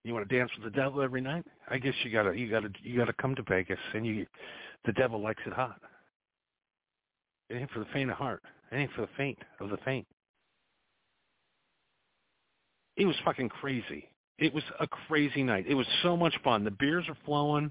you 0.05 0.13
want 0.13 0.29
to 0.29 0.39
dance 0.39 0.51
with 0.55 0.71
the 0.71 0.79
devil 0.79 1.01
every 1.01 1.23
night. 1.23 1.47
I 1.69 1.79
guess 1.79 1.95
you 2.05 2.11
gotta 2.11 2.37
you 2.37 2.51
gotta 2.51 2.69
you 2.83 2.99
gotta 2.99 3.15
come 3.15 3.35
to 3.37 3.43
Vegas, 3.49 3.79
and 3.95 4.07
you 4.07 4.27
the 4.85 4.93
devil 4.93 5.21
likes 5.21 5.43
it 5.47 5.55
hot. 5.55 5.81
It 7.49 7.55
ain't 7.55 7.71
for 7.71 7.81
the 7.81 7.87
faint 7.93 8.11
of 8.11 8.17
heart. 8.17 8.43
It 8.71 8.77
ain't 8.77 8.93
for 8.93 9.03
the 9.03 9.11
faint 9.17 9.39
of 9.61 9.71
the 9.71 9.79
faint. 9.79 10.07
It 12.97 13.07
was 13.07 13.17
fucking 13.25 13.49
crazy. 13.49 14.11
It 14.41 14.55
was 14.55 14.65
a 14.81 14.87
crazy 14.87 15.43
night. 15.43 15.67
It 15.69 15.75
was 15.75 15.87
so 16.03 16.17
much 16.17 16.35
fun. 16.43 16.65
The 16.65 16.71
beers 16.71 17.05
are 17.09 17.17
flowing. 17.27 17.71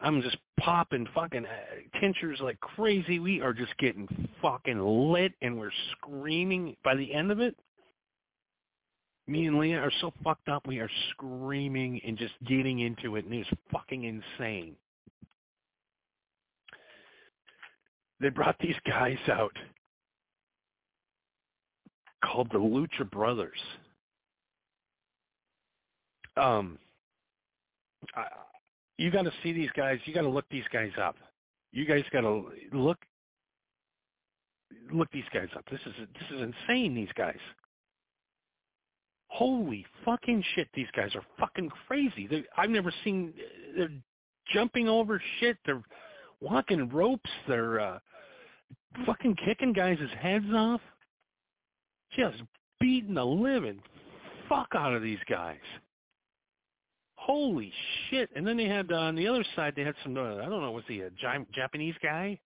I'm 0.00 0.22
just 0.22 0.38
popping 0.58 1.06
fucking 1.14 1.44
uh, 1.44 1.98
tinctures 2.00 2.38
like 2.40 2.58
crazy. 2.60 3.18
We 3.18 3.42
are 3.42 3.52
just 3.52 3.76
getting 3.78 4.08
fucking 4.40 4.80
lit, 4.80 5.32
and 5.42 5.58
we're 5.58 5.72
screaming. 5.92 6.76
By 6.84 6.94
the 6.94 7.12
end 7.12 7.30
of 7.30 7.40
it, 7.40 7.54
me 9.26 9.46
and 9.46 9.58
Leah 9.58 9.80
are 9.80 9.92
so 10.00 10.12
fucked 10.24 10.48
up. 10.48 10.66
We 10.66 10.78
are 10.78 10.90
screaming 11.10 12.00
and 12.06 12.16
just 12.16 12.34
getting 12.46 12.78
into 12.80 13.16
it, 13.16 13.26
and 13.26 13.34
it's 13.34 13.50
fucking 13.70 14.04
insane. 14.04 14.74
They 18.20 18.30
brought 18.30 18.56
these 18.58 18.76
guys 18.86 19.18
out 19.30 19.56
called 22.24 22.48
the 22.52 22.58
Lucha 22.58 23.08
Brothers. 23.10 23.58
Um, 26.38 26.78
I, 28.14 28.24
you 28.96 29.10
got 29.10 29.22
to 29.22 29.32
see 29.42 29.52
these 29.52 29.70
guys. 29.76 29.98
You 30.04 30.14
got 30.14 30.22
to 30.22 30.28
look 30.28 30.46
these 30.50 30.64
guys 30.72 30.90
up. 31.00 31.16
You 31.72 31.84
guys 31.84 32.04
got 32.12 32.22
to 32.22 32.46
look 32.72 32.98
look 34.92 35.10
these 35.12 35.24
guys 35.32 35.48
up. 35.56 35.64
This 35.70 35.80
is 35.86 35.94
this 35.98 36.38
is 36.38 36.42
insane. 36.68 36.94
These 36.94 37.12
guys. 37.16 37.38
Holy 39.28 39.84
fucking 40.04 40.42
shit! 40.54 40.68
These 40.74 40.88
guys 40.96 41.14
are 41.14 41.22
fucking 41.38 41.70
crazy. 41.86 42.26
They're, 42.26 42.44
I've 42.56 42.70
never 42.70 42.92
seen. 43.04 43.34
They're 43.76 43.90
jumping 44.52 44.88
over 44.88 45.20
shit. 45.38 45.58
They're 45.66 45.82
walking 46.40 46.88
ropes. 46.88 47.30
They're 47.46 47.78
uh, 47.78 47.98
fucking 49.04 49.36
kicking 49.44 49.74
guys' 49.74 49.98
heads 50.18 50.46
off. 50.54 50.80
Just 52.16 52.42
beating 52.80 53.14
the 53.14 53.24
living 53.24 53.82
fuck 54.48 54.68
out 54.74 54.94
of 54.94 55.02
these 55.02 55.18
guys. 55.28 55.56
Holy 57.28 57.70
shit! 58.08 58.30
And 58.34 58.46
then 58.46 58.56
they 58.56 58.64
had 58.64 58.90
uh, 58.90 58.96
on 58.96 59.14
the 59.14 59.28
other 59.28 59.44
side 59.54 59.74
they 59.76 59.84
had 59.84 59.94
some 60.02 60.16
uh, 60.16 60.36
I 60.36 60.46
don't 60.48 60.62
know 60.62 60.72
was 60.72 60.84
he 60.88 61.00
a 61.00 61.10
giant 61.10 61.52
Japanese 61.52 61.94
guy, 62.02 62.38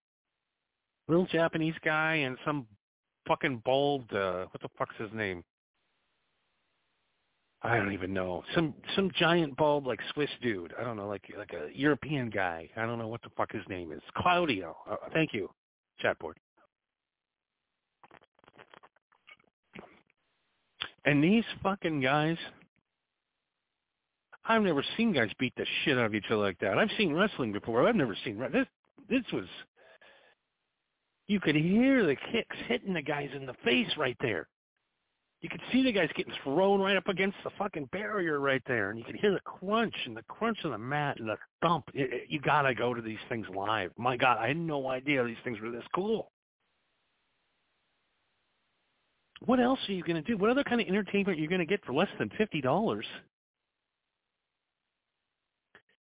little 1.06 1.26
Japanese 1.26 1.76
guy, 1.84 2.16
and 2.16 2.36
some 2.44 2.66
fucking 3.28 3.62
bald 3.64 4.12
uh, 4.12 4.46
what 4.50 4.60
the 4.60 4.68
fuck's 4.76 4.96
his 4.98 5.10
name? 5.14 5.44
I 7.64 7.76
don't 7.76 7.92
even 7.92 8.12
know. 8.12 8.42
Some 8.56 8.74
some 8.96 9.12
giant 9.16 9.56
bald 9.56 9.86
like 9.86 10.00
Swiss 10.14 10.30
dude. 10.42 10.74
I 10.78 10.82
don't 10.82 10.96
know, 10.96 11.06
like 11.06 11.32
like 11.38 11.52
a 11.52 11.68
European 11.72 12.28
guy. 12.28 12.68
I 12.76 12.84
don't 12.84 12.98
know 12.98 13.06
what 13.06 13.22
the 13.22 13.30
fuck 13.36 13.52
his 13.52 13.62
name 13.68 13.92
is. 13.92 14.02
Claudio. 14.16 14.76
Uh, 14.90 14.96
thank 15.12 15.32
you, 15.32 15.48
chatboard. 16.00 16.38
And 21.04 21.22
these 21.22 21.44
fucking 21.62 22.00
guys, 22.00 22.36
I've 24.44 24.62
never 24.62 24.84
seen 24.96 25.12
guys 25.12 25.30
beat 25.38 25.54
the 25.56 25.66
shit 25.84 25.98
out 25.98 26.06
of 26.06 26.14
each 26.14 26.26
other 26.26 26.42
like 26.42 26.58
that. 26.58 26.78
I've 26.78 26.90
seen 26.98 27.14
wrestling 27.14 27.52
before. 27.52 27.86
I've 27.86 27.96
never 27.96 28.16
seen 28.24 28.38
this. 28.52 28.66
This 29.08 29.22
was. 29.32 29.46
You 31.28 31.40
could 31.40 31.54
hear 31.54 32.04
the 32.04 32.16
kicks 32.32 32.56
hitting 32.66 32.92
the 32.92 33.02
guys 33.02 33.30
in 33.34 33.46
the 33.46 33.54
face 33.64 33.88
right 33.96 34.16
there 34.20 34.48
you 35.42 35.48
could 35.48 35.60
see 35.72 35.82
the 35.82 35.90
guys 35.90 36.08
getting 36.14 36.32
thrown 36.44 36.80
right 36.80 36.96
up 36.96 37.08
against 37.08 37.36
the 37.42 37.50
fucking 37.58 37.88
barrier 37.90 38.38
right 38.38 38.62
there, 38.66 38.90
and 38.90 38.98
you 38.98 39.04
could 39.04 39.16
hear 39.16 39.32
the 39.32 39.40
crunch 39.40 39.94
and 40.06 40.16
the 40.16 40.22
crunch 40.28 40.58
of 40.64 40.70
the 40.70 40.78
mat 40.78 41.18
and 41.18 41.28
the 41.28 41.36
thump. 41.60 41.84
It, 41.94 42.12
it, 42.12 42.22
you 42.28 42.40
gotta 42.40 42.72
go 42.74 42.94
to 42.94 43.02
these 43.02 43.18
things 43.28 43.46
live. 43.54 43.90
My 43.98 44.16
God, 44.16 44.38
I 44.38 44.48
had 44.48 44.56
no 44.56 44.88
idea 44.88 45.24
these 45.24 45.36
things 45.42 45.60
were 45.60 45.72
this 45.72 45.84
cool. 45.94 46.30
What 49.44 49.58
else 49.58 49.80
are 49.88 49.92
you 49.92 50.04
gonna 50.04 50.22
do? 50.22 50.38
What 50.38 50.50
other 50.50 50.62
kind 50.62 50.80
of 50.80 50.86
entertainment 50.86 51.36
are 51.36 51.42
you 51.42 51.48
gonna 51.48 51.66
get 51.66 51.84
for 51.84 51.92
less 51.92 52.08
than 52.20 52.30
fifty 52.38 52.60
dollars? 52.60 53.06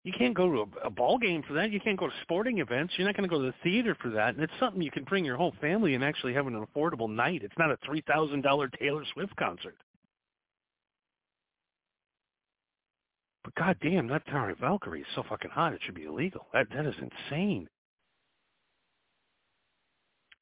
You 0.08 0.14
can't 0.18 0.34
go 0.34 0.50
to 0.50 0.60
a, 0.60 0.88
a 0.88 0.90
ball 0.90 1.18
game 1.18 1.44
for 1.46 1.54
that. 1.56 1.70
You 1.70 1.82
can't 1.82 2.00
go 2.00 2.08
to 2.08 2.14
sporting 2.22 2.60
events. 2.60 2.94
You're 2.96 3.06
not 3.06 3.18
going 3.18 3.30
to 3.30 3.36
go 3.36 3.42
to 3.42 3.48
the 3.48 3.54
theater 3.62 3.94
for 4.02 4.10
that. 4.12 4.36
And 4.36 4.42
it's 4.42 4.54
something 4.58 4.82
you 4.82 4.90
can 4.90 5.04
bring 5.04 5.26
your 5.26 5.36
whole 5.36 5.54
family 5.60 5.96
and 5.96 6.04
actually 6.04 6.34
have 6.34 6.48
an 6.48 6.66
affordable 6.66 7.10
night. 7.10 7.42
It's 7.44 7.58
not 7.60 7.72
a 7.72 7.78
three 7.86 8.02
thousand 8.08 8.42
dollar 8.42 8.70
Taylor 8.70 9.04
Swift 9.12 9.36
concert. 9.36 9.76
But 13.44 13.54
goddamn, 13.56 14.08
that 14.08 14.26
Taya 14.28 14.58
Valkyrie 14.58 15.02
is 15.02 15.08
so 15.14 15.24
fucking 15.28 15.52
hot. 15.52 15.74
It 15.74 15.82
should 15.84 15.96
be 15.96 16.06
illegal. 16.06 16.48
That 16.54 16.68
that 16.74 16.86
is 16.86 16.96
insane. 17.02 17.68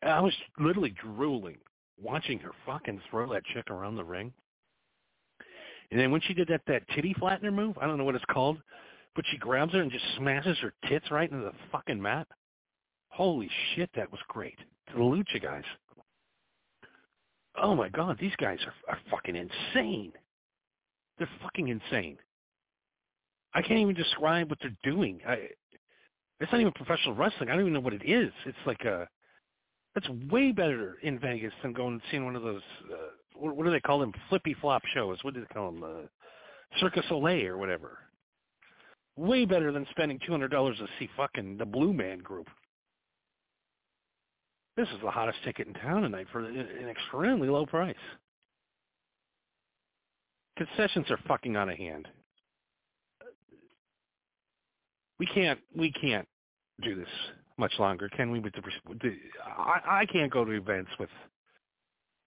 I 0.04 0.22
was 0.22 0.34
literally 0.60 0.94
drooling 1.02 1.58
watching 2.00 2.38
her 2.38 2.52
fucking 2.68 3.02
throw 3.10 3.34
that 3.34 3.46
chick 3.46 3.72
around 3.72 3.96
the 3.96 4.04
ring. 4.04 4.32
And 5.90 6.00
then 6.00 6.12
when 6.12 6.22
she 6.22 6.36
did 6.36 6.50
that 6.50 6.62
that 6.68 6.84
titty 6.94 7.16
flattener 7.20 7.52
move, 7.52 7.80
I 7.82 7.88
don't 7.88 7.98
know 7.98 8.04
what 8.04 8.14
it's 8.14 8.24
called, 8.30 8.60
but 9.16 9.26
she 9.32 9.38
grabs 9.38 9.74
her 9.74 9.82
and 9.82 9.92
just 9.92 10.04
smashes 10.18 10.58
her 10.60 10.74
tits 10.88 11.10
right 11.12 11.32
into 11.32 11.46
the 11.46 11.54
fucking 11.72 12.02
mat. 12.02 12.28
Holy 13.10 13.50
shit, 13.74 13.90
that 13.96 14.12
was 14.12 14.20
great. 14.28 14.58
To 14.90 14.94
the 14.94 15.00
Lucha 15.00 15.42
guys. 15.42 15.64
Oh 17.62 17.74
my 17.74 17.90
god, 17.90 18.18
these 18.20 18.36
guys 18.38 18.60
are, 18.66 18.94
are 18.94 19.00
fucking 19.10 19.36
insane. 19.36 20.12
They're 21.18 21.30
fucking 21.42 21.70
insane. 21.70 22.18
I 23.54 23.62
can't 23.62 23.80
even 23.80 23.96
describe 23.96 24.50
what 24.50 24.60
they're 24.62 24.76
doing. 24.84 25.22
I, 25.26 25.48
it's 26.42 26.52
not 26.52 26.60
even 26.60 26.74
professional 26.74 27.16
wrestling. 27.16 27.50
I 27.50 27.54
don't 27.54 27.62
even 27.62 27.74
know 27.74 27.80
what 27.80 27.94
it 27.94 28.04
is. 28.06 28.34
It's 28.46 28.58
like 28.66 28.82
a 28.82 29.08
that's 29.94 30.10
way 30.30 30.52
better 30.52 30.98
in 31.04 31.18
Vegas 31.18 31.54
than 31.64 31.72
going 31.72 31.94
and 31.94 32.02
seeing 32.12 32.26
one 32.26 32.36
of 32.36 32.44
those. 32.44 32.62
Uh, 32.92 33.12
what, 33.34 33.56
what 33.56 33.66
do 33.66 33.72
they 33.72 33.80
call 33.80 34.00
them? 34.00 34.12
Flippy 34.28 34.54
flop 34.60 34.84
shows. 34.94 35.20
What 35.22 35.34
do 35.34 35.40
they 35.40 35.54
call 35.54 35.72
them? 35.72 35.84
Uh, 35.84 36.08
Circus 36.80 37.06
Soleil 37.08 37.48
or 37.48 37.58
whatever. 37.58 38.00
Way 39.18 39.46
better 39.46 39.72
than 39.72 39.88
spending 39.92 40.20
two 40.26 40.32
hundred 40.32 40.52
dollars 40.52 40.78
to 40.78 40.88
see 41.00 41.10
fucking 41.16 41.58
the 41.58 41.66
Blue 41.66 41.94
Man 41.94 42.20
Group. 42.20 42.50
This 44.76 44.90
is 44.90 45.00
the 45.02 45.10
hottest 45.12 45.38
ticket 45.46 45.68
in 45.68 45.74
town 45.74 46.02
tonight 46.02 46.28
for 46.34 46.40
an 46.40 46.90
extremely 46.90 47.50
low 47.50 47.66
price. 47.66 47.96
Concessions 50.58 51.10
are 51.10 51.20
fucking 51.28 51.56
out 51.56 51.70
of 51.70 51.78
hand. 51.78 52.08
We 55.18 55.26
can't. 55.28 55.60
We 55.78 55.94
can't 55.94 56.28
do 56.84 56.96
this 56.96 57.08
much 57.58 57.72
longer, 57.80 58.10
can 58.10 58.32
we? 58.32 58.40
With 58.40 58.54
the, 58.54 59.16
I, 59.46 60.02
I 60.02 60.06
can't 60.08 60.32
go 60.32 60.44
to 60.44 60.52
events 60.52 60.92
with 61.00 61.10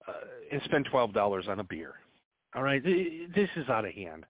uh, 0.07 0.13
and 0.51 0.59
spend 0.65 0.87
twelve 0.89 1.13
dollars 1.13 1.45
on 1.47 1.59
a 1.59 1.63
beer. 1.63 1.93
All 2.55 2.63
right, 2.63 2.83
this 2.83 3.49
is 3.55 3.69
out 3.69 3.85
of 3.85 3.93
hand. 3.93 4.25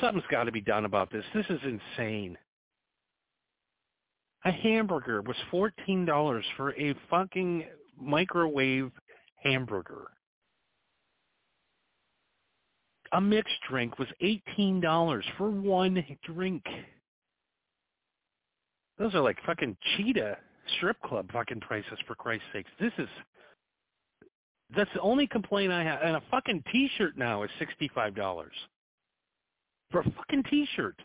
Something's 0.00 0.24
got 0.30 0.44
to 0.44 0.52
be 0.52 0.60
done 0.60 0.84
about 0.84 1.10
this. 1.10 1.24
This 1.34 1.46
is 1.50 1.60
insane. 1.64 2.36
A 4.44 4.52
hamburger 4.52 5.22
was 5.22 5.36
fourteen 5.50 6.04
dollars 6.04 6.44
for 6.56 6.72
a 6.74 6.94
fucking 7.10 7.64
microwave 8.00 8.92
hamburger. 9.42 10.08
A 13.12 13.20
mixed 13.20 13.58
drink 13.68 13.98
was 13.98 14.08
eighteen 14.20 14.80
dollars 14.80 15.24
for 15.36 15.50
one 15.50 16.04
drink. 16.24 16.62
Those 18.98 19.14
are 19.14 19.20
like 19.20 19.38
fucking 19.44 19.76
cheetah 19.96 20.36
strip 20.76 21.00
club 21.02 21.30
fucking 21.32 21.60
prices 21.60 21.98
for 22.06 22.14
Christ's 22.14 22.46
sakes. 22.52 22.70
This 22.78 22.92
is 22.98 23.08
that's 24.76 24.90
the 24.94 25.00
only 25.00 25.26
complaint 25.26 25.72
I 25.72 25.82
have. 25.82 26.00
And 26.02 26.16
a 26.16 26.22
fucking 26.30 26.62
T-shirt 26.70 27.16
now 27.16 27.42
is 27.42 27.50
sixty-five 27.58 28.14
dollars 28.14 28.52
for 29.90 30.00
a 30.00 30.10
fucking 30.10 30.44
T-shirt. 30.50 31.00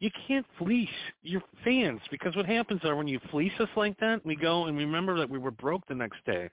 You 0.00 0.10
can't 0.26 0.46
fleece 0.58 0.88
your 1.22 1.42
fans 1.64 2.00
because 2.10 2.34
what 2.34 2.46
happens 2.46 2.80
are 2.84 2.96
when 2.96 3.06
you 3.06 3.20
fleece 3.30 3.52
us 3.60 3.68
like 3.76 3.96
that, 4.00 4.26
we 4.26 4.34
go 4.34 4.64
and 4.66 4.76
remember 4.76 5.16
that 5.18 5.30
we 5.30 5.38
were 5.38 5.52
broke 5.52 5.86
the 5.86 5.94
next 5.94 6.24
day 6.26 6.50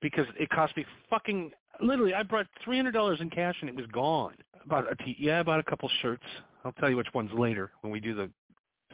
because 0.00 0.26
it 0.40 0.48
cost 0.50 0.74
me 0.76 0.86
fucking 1.10 1.50
literally. 1.82 2.14
I 2.14 2.22
brought 2.22 2.46
three 2.64 2.76
hundred 2.76 2.92
dollars 2.92 3.20
in 3.20 3.28
cash 3.28 3.56
and 3.60 3.68
it 3.68 3.76
was 3.76 3.86
gone. 3.92 4.34
About 4.64 4.90
a 4.90 4.96
t- 5.04 5.16
yeah, 5.18 5.40
about 5.40 5.60
a 5.60 5.64
couple 5.64 5.88
shirts. 6.00 6.24
I'll 6.64 6.72
tell 6.72 6.88
you 6.88 6.96
which 6.96 7.12
ones 7.14 7.30
later 7.36 7.72
when 7.82 7.92
we 7.92 8.00
do 8.00 8.14
the 8.14 8.30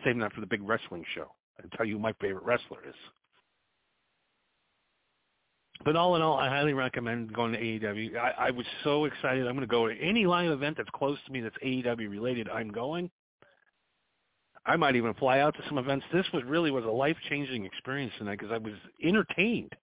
saving 0.04 0.20
that 0.20 0.32
for 0.32 0.40
the 0.40 0.46
big 0.46 0.62
wrestling 0.62 1.04
show. 1.14 1.30
I'll 1.62 1.70
tell 1.76 1.86
you 1.86 1.94
who 1.94 2.00
my 2.00 2.14
favorite 2.20 2.44
wrestler 2.44 2.80
is. 2.88 2.94
But 5.84 5.96
all 5.96 6.16
in 6.16 6.22
all, 6.22 6.36
I 6.36 6.48
highly 6.48 6.74
recommend 6.74 7.32
going 7.32 7.52
to 7.52 7.58
AEW. 7.58 8.16
I, 8.16 8.48
I 8.48 8.50
was 8.50 8.66
so 8.84 9.04
excited. 9.04 9.46
I'm 9.46 9.54
going 9.54 9.60
to 9.60 9.66
go 9.66 9.88
to 9.88 10.00
any 10.00 10.26
live 10.26 10.50
event 10.50 10.76
that's 10.76 10.90
close 10.92 11.18
to 11.26 11.32
me 11.32 11.40
that's 11.40 11.56
AEW 11.64 12.10
related. 12.10 12.48
I'm 12.48 12.70
going. 12.70 13.10
I 14.66 14.76
might 14.76 14.96
even 14.96 15.14
fly 15.14 15.38
out 15.38 15.54
to 15.54 15.62
some 15.68 15.78
events. 15.78 16.04
This 16.12 16.26
was 16.34 16.42
really 16.44 16.70
was 16.70 16.84
a 16.84 16.88
life 16.88 17.16
changing 17.28 17.64
experience 17.64 18.12
tonight 18.18 18.38
because 18.38 18.52
I 18.52 18.58
was 18.58 18.74
entertained 19.02 19.74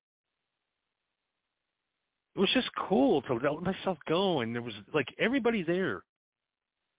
it 2.35 2.39
was 2.39 2.49
just 2.53 2.69
cool 2.75 3.21
to 3.23 3.33
let 3.35 3.61
myself 3.61 3.97
go, 4.07 4.41
and 4.41 4.53
there 4.53 4.61
was 4.61 4.73
like 4.93 5.07
everybody 5.19 5.63
there. 5.63 6.03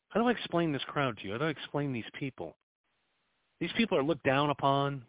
How 0.08 0.20
do 0.20 0.28
I 0.28 0.30
explain 0.30 0.72
this 0.72 0.84
crowd 0.84 1.18
to 1.18 1.24
you? 1.26 1.32
How 1.32 1.38
do 1.38 1.44
I 1.44 1.50
explain 1.50 1.92
these 1.92 2.04
people? 2.18 2.56
These 3.60 3.72
people 3.76 3.98
are 3.98 4.02
looked 4.02 4.24
down 4.24 4.48
upon 4.50 5.02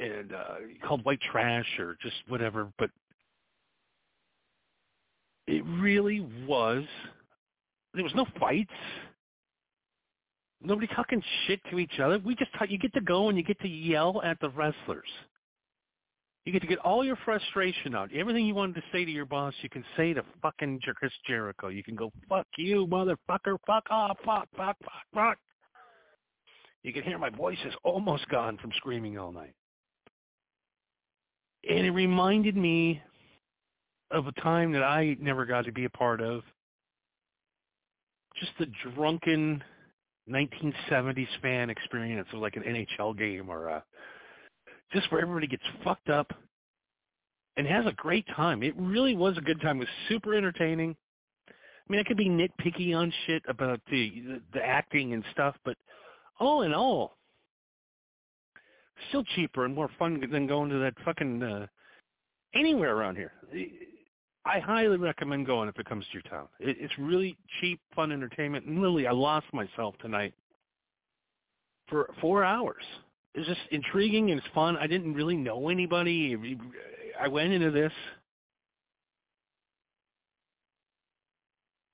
and 0.00 0.32
uh, 0.32 0.54
called 0.86 1.04
white 1.04 1.20
trash 1.30 1.66
or 1.78 1.96
just 2.02 2.16
whatever, 2.28 2.72
but 2.78 2.90
it 5.46 5.64
really 5.66 6.20
was. 6.46 6.84
There 7.94 8.04
was 8.04 8.14
no 8.14 8.26
fights. 8.38 8.70
Nobody 10.62 10.86
talking 10.88 11.22
shit 11.46 11.60
to 11.70 11.78
each 11.78 11.98
other. 12.02 12.18
We 12.18 12.34
just 12.34 12.50
you 12.68 12.78
get 12.78 12.92
to 12.94 13.00
go 13.00 13.28
and 13.28 13.38
you 13.38 13.44
get 13.44 13.58
to 13.60 13.68
yell 13.68 14.20
at 14.22 14.38
the 14.40 14.50
wrestlers. 14.50 15.08
You 16.44 16.52
get 16.52 16.62
to 16.62 16.68
get 16.68 16.78
all 16.78 17.04
your 17.04 17.16
frustration 17.24 17.94
out. 17.94 18.10
Everything 18.14 18.46
you 18.46 18.54
wanted 18.54 18.76
to 18.76 18.82
say 18.92 19.04
to 19.04 19.10
your 19.10 19.26
boss, 19.26 19.54
you 19.62 19.68
can 19.68 19.84
say 19.96 20.14
to 20.14 20.24
fucking 20.40 20.80
Chris 20.96 21.12
Jericho. 21.26 21.68
You 21.68 21.82
can 21.82 21.94
go, 21.94 22.10
fuck 22.28 22.46
you, 22.56 22.86
motherfucker, 22.86 23.56
fuck 23.66 23.84
off, 23.90 24.16
fuck, 24.24 24.48
fuck, 24.56 24.76
fuck, 24.82 25.04
fuck. 25.14 25.38
You 26.82 26.94
can 26.94 27.02
hear 27.02 27.18
my 27.18 27.28
voice 27.28 27.58
is 27.66 27.74
almost 27.84 28.26
gone 28.28 28.56
from 28.58 28.70
screaming 28.76 29.18
all 29.18 29.32
night. 29.32 29.52
And 31.68 31.86
it 31.86 31.90
reminded 31.90 32.56
me 32.56 33.02
of 34.10 34.26
a 34.26 34.32
time 34.40 34.72
that 34.72 34.82
I 34.82 35.16
never 35.20 35.44
got 35.44 35.64
to 35.66 35.72
be 35.72 35.84
a 35.84 35.90
part 35.90 36.20
of. 36.20 36.42
Just 38.38 38.52
the 38.58 38.66
drunken 38.94 39.62
1970s 40.28 41.28
fan 41.42 41.70
experience 41.70 42.28
of 42.32 42.40
like 42.40 42.56
an 42.56 42.62
NHL 42.62 43.18
game 43.18 43.48
or 43.48 43.68
a 43.68 43.84
just 44.92 45.10
where 45.12 45.20
everybody 45.20 45.46
gets 45.46 45.62
fucked 45.84 46.08
up 46.08 46.32
and 47.56 47.66
has 47.66 47.86
a 47.86 47.92
great 47.92 48.26
time. 48.34 48.62
It 48.62 48.74
really 48.76 49.14
was 49.14 49.36
a 49.38 49.40
good 49.40 49.60
time. 49.60 49.76
It 49.76 49.80
was 49.80 49.88
super 50.08 50.34
entertaining. 50.34 50.96
I 51.48 51.52
mean, 51.88 52.00
I 52.00 52.04
could 52.04 52.16
be 52.16 52.28
nitpicky 52.28 52.94
on 52.94 53.12
shit 53.26 53.42
about 53.48 53.80
the, 53.90 54.40
the 54.52 54.64
acting 54.64 55.12
and 55.12 55.24
stuff, 55.32 55.56
but 55.64 55.76
all 56.38 56.62
in 56.62 56.72
all, 56.72 57.16
still 59.08 59.24
cheaper 59.34 59.64
and 59.64 59.74
more 59.74 59.90
fun 59.98 60.22
than 60.30 60.46
going 60.46 60.70
to 60.70 60.78
that 60.78 60.94
fucking 61.04 61.42
uh, 61.42 61.66
anywhere 62.54 62.96
around 62.96 63.16
here. 63.16 63.32
I 64.44 64.58
highly 64.58 64.96
recommend 64.96 65.46
going 65.46 65.68
if 65.68 65.78
it 65.78 65.86
comes 65.86 66.04
to 66.06 66.12
your 66.14 66.22
town. 66.22 66.48
It, 66.58 66.76
it's 66.80 66.98
really 66.98 67.36
cheap, 67.60 67.80
fun 67.94 68.12
entertainment. 68.12 68.66
And 68.66 68.76
literally, 68.76 69.06
I 69.06 69.12
lost 69.12 69.46
myself 69.52 69.94
tonight 69.98 70.34
for 71.88 72.12
four 72.20 72.44
hours 72.44 72.84
it's 73.34 73.46
just 73.46 73.60
intriguing 73.70 74.30
and 74.30 74.40
it's 74.40 74.48
fun. 74.54 74.76
I 74.76 74.86
didn't 74.86 75.14
really 75.14 75.36
know 75.36 75.68
anybody. 75.68 76.36
I 77.20 77.28
went 77.28 77.52
into 77.52 77.70
this 77.70 77.92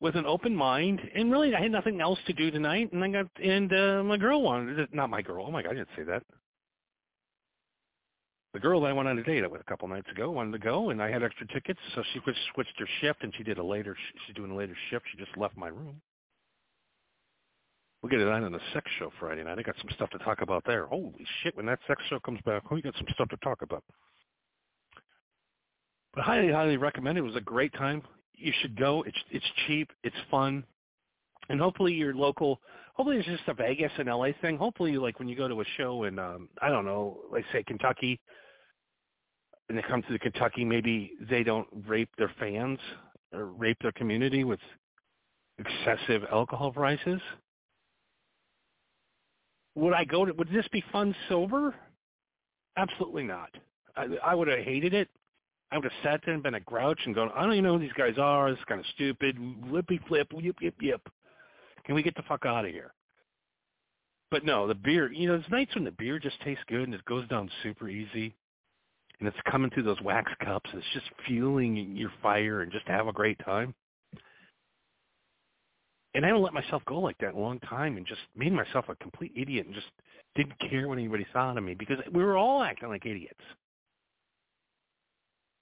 with 0.00 0.14
an 0.14 0.26
open 0.26 0.54
mind, 0.54 1.00
and 1.14 1.30
really 1.30 1.54
I 1.54 1.60
had 1.60 1.72
nothing 1.72 2.00
else 2.00 2.18
to 2.26 2.32
do 2.32 2.50
tonight. 2.50 2.92
And 2.92 3.04
I 3.04 3.08
got 3.08 3.26
and 3.42 3.72
uh, 3.72 4.02
my 4.02 4.16
girl 4.16 4.42
wanted 4.42 4.92
not 4.94 5.10
my 5.10 5.20
girl. 5.20 5.44
Oh 5.46 5.50
my 5.50 5.62
god, 5.62 5.72
I 5.72 5.74
didn't 5.74 5.88
say 5.96 6.04
that. 6.04 6.22
The 8.56 8.60
girl 8.60 8.80
that 8.80 8.86
I 8.86 8.92
went 8.94 9.06
on 9.06 9.18
a 9.18 9.22
date 9.22 9.50
with 9.50 9.60
a 9.60 9.64
couple 9.64 9.86
nights 9.86 10.10
ago 10.10 10.30
wanted 10.30 10.52
to 10.52 10.58
go, 10.58 10.88
and 10.88 11.02
I 11.02 11.10
had 11.10 11.22
extra 11.22 11.46
tickets, 11.48 11.78
so 11.94 12.02
she 12.14 12.20
switched 12.54 12.78
her 12.78 12.88
shift, 13.02 13.22
and 13.22 13.30
she 13.36 13.42
did 13.42 13.58
a 13.58 13.62
later. 13.62 13.94
She's 14.26 14.34
doing 14.34 14.50
a 14.50 14.56
later 14.56 14.74
shift. 14.88 15.04
She 15.12 15.18
just 15.22 15.36
left 15.36 15.58
my 15.58 15.68
room. 15.68 16.00
We'll 18.00 18.08
get 18.08 18.22
it 18.22 18.28
on 18.28 18.44
in 18.44 18.52
the 18.52 18.60
sex 18.72 18.90
show 18.98 19.12
Friday 19.20 19.44
night. 19.44 19.58
I 19.58 19.62
got 19.62 19.74
some 19.76 19.90
stuff 19.94 20.08
to 20.08 20.18
talk 20.20 20.40
about 20.40 20.64
there. 20.64 20.86
Holy 20.86 21.26
shit, 21.42 21.54
when 21.54 21.66
that 21.66 21.80
sex 21.86 22.00
show 22.08 22.18
comes 22.18 22.40
back, 22.46 22.70
we 22.70 22.80
got 22.80 22.94
some 22.96 23.04
stuff 23.12 23.28
to 23.28 23.36
talk 23.44 23.60
about. 23.60 23.84
But 26.14 26.24
highly, 26.24 26.50
highly 26.50 26.78
recommend 26.78 27.18
it. 27.18 27.20
It 27.20 27.24
was 27.24 27.36
a 27.36 27.42
great 27.42 27.74
time. 27.74 28.00
You 28.36 28.54
should 28.62 28.74
go. 28.74 29.02
It's 29.02 29.18
it's 29.30 29.44
cheap. 29.66 29.90
It's 30.02 30.16
fun. 30.30 30.64
And 31.50 31.60
hopefully 31.60 31.92
your 31.92 32.14
local 32.14 32.62
hopefully 32.94 33.18
it's 33.18 33.28
just 33.28 33.46
a 33.48 33.54
Vegas 33.54 33.92
and 33.98 34.08
LA 34.08 34.28
thing. 34.40 34.56
Hopefully 34.56 34.96
like 34.96 35.18
when 35.18 35.28
you 35.28 35.36
go 35.36 35.46
to 35.46 35.60
a 35.60 35.64
show 35.76 36.04
in 36.04 36.18
um 36.18 36.48
I 36.62 36.70
don't 36.70 36.86
know, 36.86 37.18
like 37.30 37.44
say 37.52 37.62
Kentucky 37.62 38.18
and 39.68 39.76
they 39.76 39.82
come 39.82 40.02
to 40.02 40.18
Kentucky, 40.18 40.64
maybe 40.64 41.12
they 41.28 41.42
don't 41.42 41.66
rape 41.86 42.10
their 42.18 42.32
fans 42.38 42.78
or 43.32 43.46
rape 43.46 43.78
their 43.80 43.92
community 43.92 44.44
with 44.44 44.60
excessive 45.58 46.22
alcohol 46.30 46.72
prices. 46.72 47.20
Would 49.74 49.92
I 49.92 50.04
go 50.04 50.24
to? 50.24 50.32
Would 50.32 50.50
this 50.50 50.66
be 50.72 50.82
fun 50.92 51.14
sober? 51.28 51.74
Absolutely 52.76 53.24
not. 53.24 53.50
I, 53.96 54.06
I 54.24 54.34
would 54.34 54.48
have 54.48 54.60
hated 54.60 54.94
it. 54.94 55.08
I 55.70 55.76
would 55.76 55.84
have 55.84 55.92
sat 56.02 56.20
there 56.24 56.34
and 56.34 56.42
been 56.42 56.54
a 56.54 56.60
grouch 56.60 57.00
and 57.04 57.14
gone, 57.14 57.30
I 57.34 57.42
don't 57.42 57.52
even 57.52 57.64
know 57.64 57.74
who 57.74 57.80
these 57.80 57.92
guys 57.92 58.14
are. 58.18 58.48
Is 58.48 58.56
kind 58.68 58.80
of 58.80 58.86
stupid. 58.94 59.36
Lippy 59.68 60.00
flip, 60.06 60.28
yip, 60.38 60.56
yip, 60.60 60.74
yip. 60.80 61.02
Can 61.84 61.94
we 61.94 62.02
get 62.02 62.14
the 62.14 62.22
fuck 62.22 62.46
out 62.46 62.64
of 62.64 62.70
here? 62.70 62.92
But 64.30 64.44
no, 64.44 64.66
the 64.66 64.74
beer, 64.74 65.12
you 65.12 65.26
know, 65.26 65.36
there's 65.36 65.50
nights 65.50 65.74
when 65.74 65.84
the 65.84 65.92
beer 65.92 66.18
just 66.18 66.40
tastes 66.42 66.64
good 66.68 66.82
and 66.82 66.94
it 66.94 67.04
goes 67.04 67.26
down 67.28 67.50
super 67.62 67.88
easy. 67.88 68.34
And 69.18 69.28
it's 69.28 69.36
coming 69.50 69.70
through 69.70 69.84
those 69.84 70.00
wax 70.02 70.30
cups. 70.44 70.68
It's 70.74 70.86
just 70.92 71.06
fueling 71.26 71.96
your 71.96 72.12
fire 72.22 72.60
and 72.60 72.70
just 72.70 72.86
have 72.86 73.06
a 73.06 73.12
great 73.12 73.38
time. 73.44 73.74
And 76.14 76.24
I 76.24 76.30
don't 76.30 76.42
let 76.42 76.54
myself 76.54 76.82
go 76.86 76.98
like 76.98 77.18
that 77.18 77.34
a 77.34 77.38
long 77.38 77.58
time 77.60 77.96
and 77.96 78.06
just 78.06 78.22
made 78.34 78.52
myself 78.52 78.86
a 78.88 78.96
complete 78.96 79.32
idiot 79.36 79.66
and 79.66 79.74
just 79.74 79.88
didn't 80.34 80.58
care 80.70 80.88
what 80.88 80.98
anybody 80.98 81.26
thought 81.32 81.58
of 81.58 81.64
me 81.64 81.74
because 81.74 81.98
we 82.12 82.22
were 82.22 82.36
all 82.36 82.62
acting 82.62 82.88
like 82.88 83.04
idiots. 83.04 83.40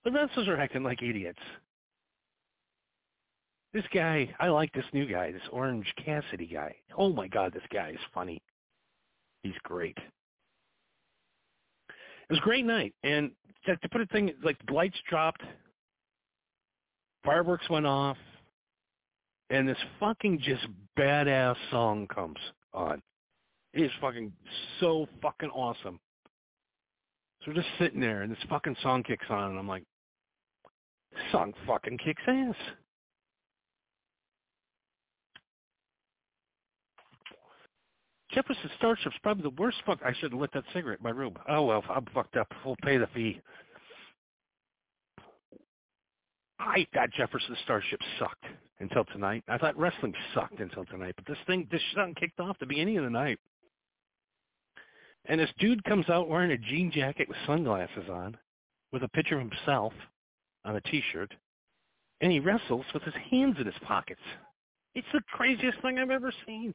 The 0.04 0.12
wrestlers 0.12 0.48
are 0.48 0.60
acting 0.60 0.84
like 0.84 1.02
idiots. 1.02 1.40
This 3.72 3.84
guy, 3.92 4.32
I 4.38 4.48
like 4.48 4.72
this 4.72 4.84
new 4.92 5.06
guy, 5.06 5.32
this 5.32 5.42
Orange 5.50 5.92
Cassidy 6.04 6.46
guy. 6.46 6.76
Oh 6.96 7.12
my 7.12 7.26
God, 7.26 7.52
this 7.52 7.62
guy 7.72 7.90
is 7.90 7.98
funny. 8.12 8.40
He's 9.42 9.54
great. 9.64 9.98
It 12.28 12.32
was 12.32 12.38
a 12.38 12.42
great 12.42 12.64
night, 12.64 12.94
and 13.02 13.30
to, 13.66 13.76
to 13.76 13.88
put 13.88 14.00
a 14.00 14.06
thing 14.06 14.32
like 14.42 14.56
lights 14.70 14.96
dropped, 15.08 15.42
fireworks 17.24 17.68
went 17.68 17.87
off, 17.87 18.16
and 19.50 19.68
this 19.68 19.78
fucking 20.00 20.40
just 20.40 20.66
badass 20.98 21.56
song 21.70 22.06
comes 22.06 22.38
on. 22.72 23.02
It 23.72 23.82
is 23.82 23.90
fucking 24.00 24.32
so 24.80 25.06
fucking 25.20 25.50
awesome. 25.50 26.00
So 27.40 27.50
we're 27.50 27.60
just 27.60 27.68
sitting 27.78 28.00
there, 28.00 28.22
and 28.22 28.32
this 28.32 28.38
fucking 28.48 28.76
song 28.82 29.02
kicks 29.02 29.26
on, 29.28 29.50
and 29.50 29.58
I'm 29.58 29.68
like, 29.68 29.84
song 31.30 31.52
fucking 31.66 31.98
kicks 31.98 32.22
ass. 32.26 32.54
Jefferson 38.34 38.70
Starship's 38.78 39.16
probably 39.22 39.44
the 39.44 39.62
worst 39.62 39.76
fuck. 39.86 40.00
I 40.04 40.12
should 40.14 40.32
have 40.32 40.40
lit 40.40 40.52
that 40.54 40.64
cigarette 40.72 40.98
in 40.98 41.04
my 41.04 41.10
room. 41.10 41.34
Oh 41.48 41.64
well, 41.64 41.84
I'm 41.88 42.06
fucked 42.12 42.36
up. 42.36 42.48
We'll 42.64 42.76
pay 42.82 42.96
the 42.98 43.06
fee. 43.14 43.40
I 46.58 46.86
thought 46.92 47.10
Jefferson 47.16 47.56
Starship 47.64 48.00
sucked 48.18 48.44
until 48.80 49.04
tonight. 49.04 49.44
I 49.48 49.58
thought 49.58 49.76
wrestling 49.78 50.14
sucked 50.34 50.60
until 50.60 50.84
tonight. 50.86 51.14
But 51.16 51.26
this 51.26 51.38
thing, 51.46 51.68
this 51.70 51.80
shit 51.94 52.16
kicked 52.16 52.40
off 52.40 52.58
the 52.58 52.66
beginning 52.66 52.98
of 52.98 53.04
the 53.04 53.10
night. 53.10 53.38
And 55.26 55.40
this 55.40 55.50
dude 55.58 55.84
comes 55.84 56.08
out 56.08 56.28
wearing 56.28 56.50
a 56.50 56.58
jean 56.58 56.90
jacket 56.90 57.28
with 57.28 57.38
sunglasses 57.46 58.08
on, 58.10 58.36
with 58.92 59.02
a 59.02 59.08
picture 59.08 59.38
of 59.38 59.48
himself 59.48 59.92
on 60.64 60.76
a 60.76 60.80
T-shirt, 60.82 61.32
and 62.20 62.30
he 62.30 62.40
wrestles 62.40 62.84
with 62.92 63.02
his 63.02 63.14
hands 63.30 63.56
in 63.58 63.66
his 63.66 63.74
pockets. 63.86 64.20
It's 64.94 65.06
the 65.12 65.22
craziest 65.32 65.80
thing 65.80 65.98
I've 65.98 66.10
ever 66.10 66.32
seen. 66.46 66.74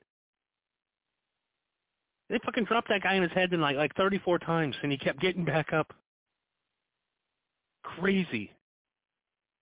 They 2.30 2.40
fucking 2.46 2.66
dropped 2.66 2.90
that 2.90 3.02
guy 3.02 3.16
in 3.16 3.24
his 3.24 3.32
head 3.32 3.54
in 3.54 3.62
like 3.62 3.76
like 3.76 3.96
34 3.96 4.40
times, 4.40 4.76
and 4.84 4.92
he 4.92 4.98
kept 4.98 5.20
getting 5.20 5.44
back 5.44 5.74
up. 5.74 5.92
Crazy, 7.84 8.52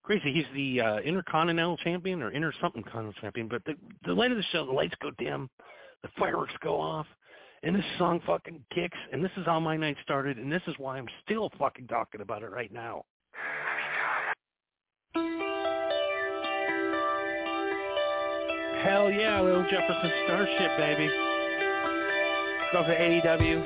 crazy. 0.03 0.33
He's 0.33 0.45
the 0.53 0.81
uh, 0.81 0.97
Intercontinental 0.97 1.77
Champion 1.77 2.21
or 2.21 2.31
Inter 2.31 2.51
something 2.61 2.83
Continental 2.83 3.13
Champion. 3.21 3.47
But 3.47 3.63
the 3.65 3.75
the 4.05 4.13
light 4.13 4.31
of 4.31 4.37
the 4.37 4.43
show, 4.51 4.65
the 4.65 4.71
lights 4.71 4.95
go 5.01 5.11
dim, 5.17 5.49
the 6.03 6.09
fireworks 6.19 6.53
go 6.61 6.79
off, 6.79 7.07
and 7.63 7.73
this 7.73 7.85
song 7.97 8.19
fucking 8.27 8.61
kicks. 8.73 8.97
And 9.13 9.23
this 9.23 9.31
is 9.37 9.45
how 9.45 9.61
my 9.61 9.77
night 9.77 9.95
started, 10.03 10.37
and 10.37 10.51
this 10.51 10.63
is 10.67 10.75
why 10.77 10.97
I'm 10.97 11.07
still 11.23 11.49
fucking 11.57 11.87
talking 11.87 12.19
about 12.19 12.43
it 12.43 12.51
right 12.51 12.73
now. 12.73 13.05
Hell 18.83 19.09
yeah, 19.09 19.41
little 19.41 19.63
Jefferson 19.69 20.11
Starship, 20.25 20.77
baby. 20.77 21.36
Go 22.73 22.83
for 22.83 22.93
AEW. 22.93 23.63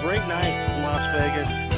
Great 0.00 0.26
night 0.26 0.76
in 0.76 0.82
Las 0.82 1.04
Vegas. 1.14 1.77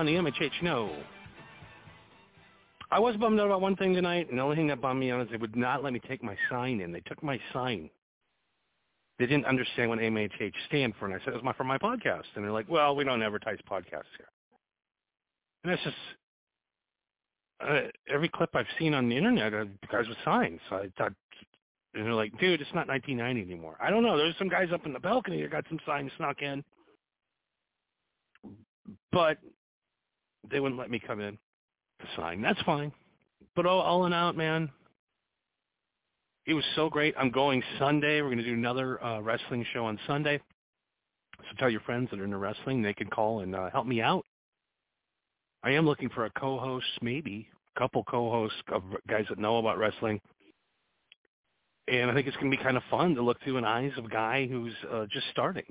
On 0.00 0.06
the 0.06 0.14
MHH 0.14 0.62
No. 0.62 0.90
I 2.90 2.98
was 2.98 3.14
bummed 3.16 3.38
out 3.38 3.46
about 3.46 3.60
one 3.60 3.76
thing 3.76 3.92
tonight, 3.92 4.30
and 4.30 4.38
the 4.38 4.42
only 4.42 4.56
thing 4.56 4.66
that 4.68 4.80
bummed 4.80 4.98
me 4.98 5.10
out 5.10 5.20
is 5.20 5.28
they 5.30 5.36
would 5.36 5.54
not 5.54 5.84
let 5.84 5.92
me 5.92 6.00
take 6.08 6.24
my 6.24 6.36
sign 6.48 6.80
in. 6.80 6.90
They 6.90 7.00
took 7.00 7.22
my 7.22 7.38
sign. 7.52 7.90
They 9.18 9.26
didn't 9.26 9.44
understand 9.44 9.90
what 9.90 9.98
MHH 9.98 10.54
stand 10.68 10.94
for, 10.98 11.04
and 11.04 11.14
I 11.14 11.18
said 11.18 11.28
it 11.28 11.34
was 11.34 11.44
my 11.44 11.52
for 11.52 11.64
my 11.64 11.76
podcast, 11.76 12.24
and 12.34 12.42
they're 12.42 12.50
like, 12.50 12.68
"Well, 12.68 12.96
we 12.96 13.04
don't 13.04 13.22
advertise 13.22 13.58
podcasts 13.70 14.10
here." 14.16 14.28
And 15.62 15.72
that's 15.72 15.82
just 15.84 15.96
uh, 17.60 17.80
every 18.12 18.30
clip 18.30 18.56
I've 18.56 18.66
seen 18.78 18.94
on 18.94 19.08
the 19.10 19.16
internet 19.16 19.52
are 19.52 19.66
guys 19.92 20.08
with 20.08 20.16
signs. 20.24 20.60
So 20.70 20.76
I 20.76 20.90
thought, 20.96 21.12
and 21.94 22.06
they're 22.06 22.14
like, 22.14 22.32
"Dude, 22.40 22.62
it's 22.62 22.74
not 22.74 22.88
1990 22.88 23.52
anymore." 23.52 23.76
I 23.80 23.90
don't 23.90 24.02
know. 24.02 24.16
There's 24.16 24.34
some 24.38 24.48
guys 24.48 24.68
up 24.72 24.86
in 24.86 24.94
the 24.94 24.98
balcony 24.98 25.42
that 25.42 25.50
got 25.50 25.64
some 25.68 25.78
signs 25.86 26.10
snuck 26.16 26.40
in 26.40 26.64
but 29.12 29.38
they 30.48 30.60
wouldn't 30.60 30.78
let 30.78 30.90
me 30.90 31.00
come 31.04 31.20
in 31.20 31.36
to 32.00 32.06
sign. 32.16 32.40
That's 32.40 32.60
fine. 32.62 32.92
But 33.56 33.66
all, 33.66 33.80
all 33.80 34.06
in 34.06 34.12
out, 34.12 34.36
man, 34.36 34.70
it 36.46 36.54
was 36.54 36.64
so 36.74 36.88
great. 36.88 37.14
I'm 37.18 37.30
going 37.30 37.62
Sunday. 37.78 38.20
We're 38.22 38.28
going 38.28 38.38
to 38.38 38.44
do 38.44 38.54
another 38.54 39.02
uh, 39.04 39.20
wrestling 39.20 39.64
show 39.72 39.84
on 39.84 39.98
Sunday. 40.06 40.40
So 41.38 41.56
tell 41.58 41.70
your 41.70 41.80
friends 41.80 42.08
that 42.10 42.20
are 42.20 42.24
into 42.24 42.38
wrestling. 42.38 42.82
They 42.82 42.94
can 42.94 43.08
call 43.08 43.40
and 43.40 43.54
uh, 43.54 43.70
help 43.70 43.86
me 43.86 44.00
out. 44.00 44.24
I 45.62 45.70
am 45.72 45.86
looking 45.86 46.08
for 46.08 46.24
a 46.24 46.30
co-host, 46.30 46.86
maybe 47.02 47.48
a 47.76 47.78
couple 47.78 48.02
co-hosts 48.04 48.58
of 48.72 48.82
guys 49.08 49.26
that 49.28 49.38
know 49.38 49.58
about 49.58 49.78
wrestling. 49.78 50.20
And 51.88 52.10
I 52.10 52.14
think 52.14 52.26
it's 52.26 52.36
going 52.36 52.50
to 52.50 52.56
be 52.56 52.62
kind 52.62 52.76
of 52.76 52.82
fun 52.90 53.14
to 53.16 53.22
look 53.22 53.42
through 53.42 53.58
an 53.58 53.64
eyes 53.64 53.92
of 53.98 54.06
a 54.06 54.08
guy 54.08 54.46
who's 54.46 54.72
uh, 54.90 55.06
just 55.10 55.26
starting. 55.30 55.64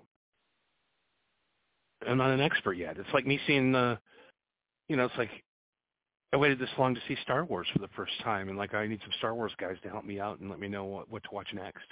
I'm 2.07 2.17
not 2.17 2.31
an 2.31 2.41
expert 2.41 2.73
yet. 2.73 2.97
It's 2.97 3.13
like 3.13 3.25
me 3.25 3.39
seeing 3.47 3.71
the, 3.71 3.99
you 4.89 4.97
know, 4.97 5.05
it's 5.05 5.17
like 5.17 5.29
I 6.33 6.37
waited 6.37 6.59
this 6.59 6.69
long 6.77 6.93
to 6.93 7.01
see 7.07 7.15
Star 7.23 7.45
Wars 7.45 7.67
for 7.71 7.79
the 7.79 7.87
first 7.95 8.11
time, 8.23 8.49
and 8.49 8.57
like 8.57 8.73
I 8.73 8.85
need 8.87 8.99
some 9.01 9.13
Star 9.19 9.33
Wars 9.33 9.51
guys 9.59 9.77
to 9.83 9.89
help 9.89 10.03
me 10.03 10.19
out 10.19 10.39
and 10.39 10.49
let 10.49 10.59
me 10.59 10.67
know 10.67 10.83
what, 10.85 11.09
what 11.09 11.23
to 11.23 11.29
watch 11.31 11.47
next. 11.53 11.85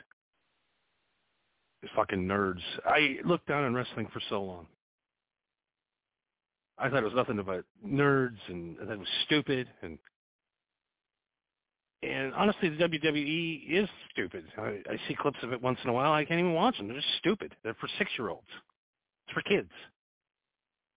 Fucking 1.96 2.28
nerds. 2.28 2.62
I 2.86 3.18
looked 3.24 3.48
down 3.48 3.64
on 3.64 3.74
wrestling 3.74 4.08
for 4.12 4.20
so 4.30 4.44
long. 4.44 4.68
I 6.78 6.90
thought 6.90 7.02
it 7.02 7.06
was 7.06 7.14
nothing 7.16 7.42
but 7.46 7.64
nerds, 7.86 8.38
and 8.50 8.78
that 8.78 8.92
it 8.92 9.00
was 9.00 9.08
stupid, 9.26 9.68
and 9.82 9.98
and 12.04 12.34
honestly, 12.34 12.70
the 12.70 12.84
WWE 12.84 13.72
is 13.72 13.90
stupid. 14.12 14.46
I, 14.58 14.82
I 14.90 14.98
see 15.08 15.16
clips 15.16 15.40
of 15.42 15.54
it 15.54 15.62
once 15.62 15.80
in 15.84 15.90
a 15.90 15.94
while. 15.94 16.12
I 16.12 16.26
can't 16.26 16.40
even 16.40 16.54
watch 16.54 16.78
them. 16.78 16.88
They're 16.88 16.98
just 16.98 17.08
stupid. 17.18 17.56
They're 17.64 17.74
for 17.76 17.90
six-year-olds. 17.98 18.46
It's 19.26 19.34
for 19.34 19.42
kids. 19.42 19.72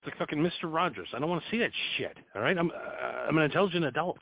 It's 0.03 0.07
like 0.07 0.19
fucking 0.19 0.39
Mr. 0.39 0.73
Rogers. 0.73 1.09
I 1.15 1.19
don't 1.19 1.29
want 1.29 1.43
to 1.43 1.51
see 1.51 1.59
that 1.59 1.71
shit. 1.97 2.17
All 2.35 2.41
right, 2.41 2.57
I'm 2.57 2.71
uh, 2.71 3.29
I'm 3.29 3.37
an 3.37 3.45
intelligent 3.45 3.85
adult. 3.85 4.19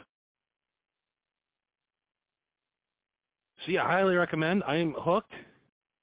So 3.64 3.73
yeah, 3.73 3.85
I 3.85 3.93
highly 3.93 4.17
recommend. 4.17 4.64
I 4.67 4.77
am 4.77 4.95
hooked. 4.99 5.33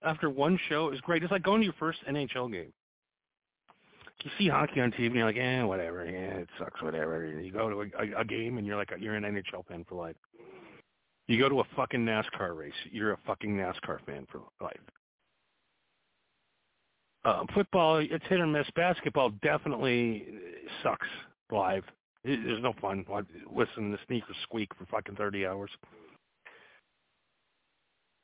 After 0.04 0.30
one 0.30 0.60
show, 0.70 0.90
it's 0.90 1.02
great. 1.02 1.24
It's 1.24 1.32
like 1.32 1.44
going 1.44 1.62
to 1.62 1.66
your 1.66 1.74
first 1.80 2.00
NHL 2.10 2.52
game. 2.52 2.72
You 4.24 4.32
see 4.38 4.48
hockey 4.48 4.82
on 4.82 4.92
TV, 4.92 5.08
and 5.08 5.16
you're 5.16 5.26
like, 5.26 5.38
eh, 5.38 5.62
whatever. 5.64 6.06
Yeah, 6.06 6.40
it 6.40 6.50
sucks, 6.58 6.82
whatever. 6.82 7.26
You 7.26 7.52
go 7.52 7.70
to 7.70 7.82
a, 7.82 8.04
a, 8.04 8.22
a 8.22 8.26
game, 8.26 8.58
and 8.58 8.66
you're 8.66 8.78
like, 8.78 8.92
you're 9.00 9.16
an 9.16 9.24
NHL 9.24 9.66
fan 9.68 9.86
for 9.88 9.96
life. 9.96 10.16
You 11.28 11.40
go 11.40 11.50
to 11.50 11.60
a 11.60 11.64
fucking 11.76 12.06
NASCAR 12.06 12.56
race, 12.56 12.74
you're 12.92 13.14
a 13.14 13.18
fucking 13.26 13.56
NASCAR 13.56 14.04
fan 14.06 14.28
for 14.32 14.42
life. 14.62 14.80
Uh, 17.26 17.44
football, 17.56 17.98
it's 17.98 18.24
hit 18.30 18.40
or 18.40 18.46
miss. 18.46 18.68
Basketball 18.76 19.32
definitely 19.42 20.28
sucks 20.84 21.08
live. 21.52 21.84
There's 22.24 22.62
no 22.62 22.74
fun. 22.80 23.04
listening 23.52 23.92
to 23.92 24.00
sneakers 24.08 24.36
squeak 24.44 24.70
for 24.78 24.86
fucking 24.86 25.16
30 25.16 25.46
hours. 25.48 25.72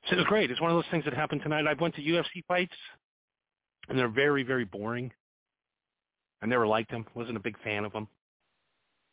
So 0.08 0.14
it 0.14 0.18
was 0.18 0.26
great. 0.28 0.52
It's 0.52 0.62
one 0.62 0.70
of 0.70 0.78
those 0.78 0.90
things 0.92 1.04
that 1.06 1.14
happened 1.16 1.42
tonight. 1.42 1.66
I 1.68 1.74
went 1.74 1.96
to 1.96 2.02
UFC 2.02 2.44
fights, 2.48 2.76
and 3.90 3.98
they're 3.98 4.08
very, 4.08 4.44
very 4.44 4.66
boring. 4.66 5.12
I 6.44 6.46
never 6.46 6.68
liked 6.68 6.92
them. 6.92 7.06
Wasn't 7.16 7.38
a 7.38 7.42
big 7.42 7.58
fan 7.64 7.86
of 7.86 7.92
them. 7.94 8.08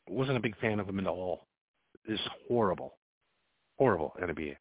Wasn't 0.08 0.36
a 0.36 0.40
big 0.40 0.58
fan 0.58 0.80
of 0.80 0.86
them 0.86 0.98
at 1.00 1.06
all. 1.06 1.46
It's 2.06 2.22
horrible. 2.46 2.94
Horrible 3.78 4.14
NBA. 4.22 4.56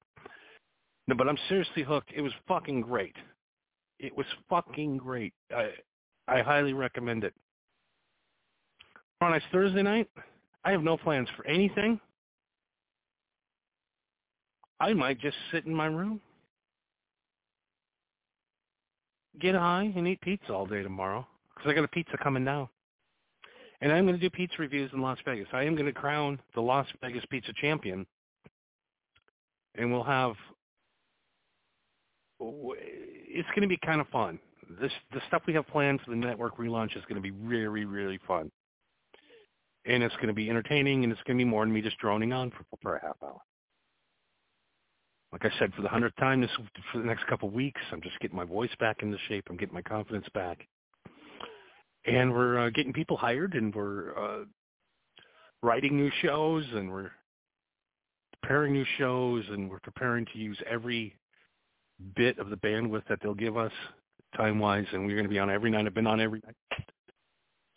No, 1.08 1.16
but 1.16 1.28
I'm 1.28 1.38
seriously 1.48 1.84
hooked. 1.84 2.12
It 2.16 2.22
was 2.22 2.34
fucking 2.48 2.82
great. 2.82 3.16
It 4.00 4.16
was 4.16 4.26
fucking 4.50 4.98
great. 4.98 5.34
I 5.56 5.72
I 6.28 6.42
highly 6.42 6.74
recommend 6.74 7.24
it. 7.24 7.34
On 9.22 9.32
next 9.32 9.46
Thursday 9.52 9.82
night, 9.82 10.10
I 10.64 10.72
have 10.72 10.84
no 10.84 10.98
plans 10.98 11.28
for 11.36 11.46
anything. 11.48 12.00
I 14.80 14.94
might 14.94 15.20
just 15.20 15.38
sit 15.52 15.66
in 15.66 15.74
my 15.74 15.88
room, 15.88 16.22
get 19.40 19.56
high, 19.56 19.92
and 19.96 20.08
eat 20.08 20.22
pizza 20.22 20.54
all 20.54 20.68
day 20.68 20.84
tomorrow 20.84 21.26
because 21.56 21.72
I 21.72 21.74
got 21.74 21.84
a 21.84 21.88
pizza 21.88 22.16
coming 22.22 22.44
now. 22.44 22.70
And 23.82 23.92
I'm 23.92 24.06
going 24.06 24.20
to 24.20 24.22
do 24.22 24.30
pizza 24.30 24.56
reviews 24.60 24.92
in 24.94 25.02
Las 25.02 25.18
Vegas. 25.26 25.48
I 25.52 25.64
am 25.64 25.76
going 25.76 25.86
to 25.86 25.94
crown 25.94 26.40
the 26.54 26.62
Las 26.62 26.88
Vegas 27.02 27.24
pizza 27.30 27.54
champion, 27.60 28.06
and 29.76 29.92
we'll 29.92 30.04
have 30.04 30.36
it's 33.28 33.48
going 33.50 33.62
to 33.62 33.68
be 33.68 33.78
kind 33.78 34.02
of 34.02 34.08
fun. 34.08 34.40
This 34.82 34.92
the 35.13 35.22
stuff 35.28 35.44
we 35.48 35.54
have 35.54 35.68
planned 35.68 36.02
for 36.02 36.12
the 36.12 36.18
network 36.18 36.58
relaunch 36.58 36.98
is 36.98 37.04
going 37.04 37.16
to 37.16 37.22
be 37.22 37.32
really 37.32 37.86
really 37.86 38.20
fun, 38.28 38.52
and 39.86 40.04
it's 40.04 40.16
going 40.16 40.28
to 40.28 40.34
be 40.34 40.50
entertaining, 40.50 41.04
and 41.04 41.12
it's 41.12 41.22
going 41.24 41.38
to 41.38 41.44
be 41.44 41.50
more 41.50 41.63
than 41.66 41.74
me 41.74 41.82
just 41.82 41.98
droning 42.00 42.34
on 42.34 42.52
for, 42.52 42.66
for 42.82 42.96
a 42.96 43.02
half 43.02 43.16
hour. 43.24 43.40
Like 45.32 45.46
I 45.46 45.60
said, 45.60 45.74
for 45.74 45.82
the 45.82 45.90
hundredth 45.90 46.16
time 46.18 46.42
this 46.42 46.50
for 46.92 47.00
the 47.00 47.06
next 47.06 47.28
couple 47.28 47.50
of 47.50 47.54
weeks, 47.54 47.82
I'm 47.92 48.02
just 48.02 48.20
getting 48.20 48.38
my 48.38 48.46
voice 48.46 48.72
back 48.80 48.98
into 49.02 49.18
shape. 49.28 49.46
I'm 49.50 49.58
getting 49.58 49.76
my 49.76 49.82
confidence 49.82 50.28
back, 50.34 50.66
and 52.06 52.32
we're 52.32 52.60
uh, 52.60 52.70
getting 52.70 52.94
people 52.94 53.18
hired, 53.18 53.54
and 53.54 53.74
we're 53.74 54.18
uh, 54.18 54.46
writing 55.62 55.98
new 55.98 56.12
shows, 56.22 56.66
and 56.74 56.92
we're 56.92 57.12
preparing 58.42 58.74
new 58.74 58.86
shows, 58.98 59.44
and 59.50 59.70
we're 59.70 59.80
preparing 59.80 60.26
to 60.34 60.40
use 60.40 60.58
every 60.70 61.16
bit 62.16 62.38
of 62.40 62.50
the 62.50 62.58
bandwidth 62.58 63.08
that 63.10 63.20
they'll 63.22 63.34
give 63.34 63.58
us 63.58 63.72
time-wise, 64.36 64.86
and 64.92 65.06
we're 65.06 65.16
going 65.16 65.24
to 65.24 65.30
be 65.30 65.40
on 65.40 65.50
every 65.50 65.72
night. 65.72 65.86
I've 65.86 65.94
been 65.94 66.08
on 66.08 66.22
every 66.22 66.42
night 66.46 66.56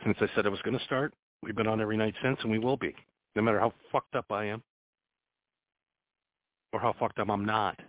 since 0.03 0.17
I 0.19 0.27
said 0.35 0.45
I 0.45 0.49
was 0.49 0.61
going 0.61 0.77
to 0.77 0.83
start. 0.85 1.13
We've 1.43 1.55
been 1.55 1.67
on 1.67 1.81
every 1.81 1.97
night 1.97 2.13
since, 2.23 2.37
and 2.41 2.51
we 2.51 2.59
will 2.59 2.77
be, 2.77 2.93
no 3.35 3.41
matter 3.41 3.59
how 3.59 3.73
fucked 3.91 4.15
up 4.15 4.25
I 4.29 4.45
am 4.45 4.61
or 6.73 6.79
how 6.79 6.93
fucked 6.99 7.19
up 7.19 7.29
I'm 7.29 7.45
not. 7.45 7.79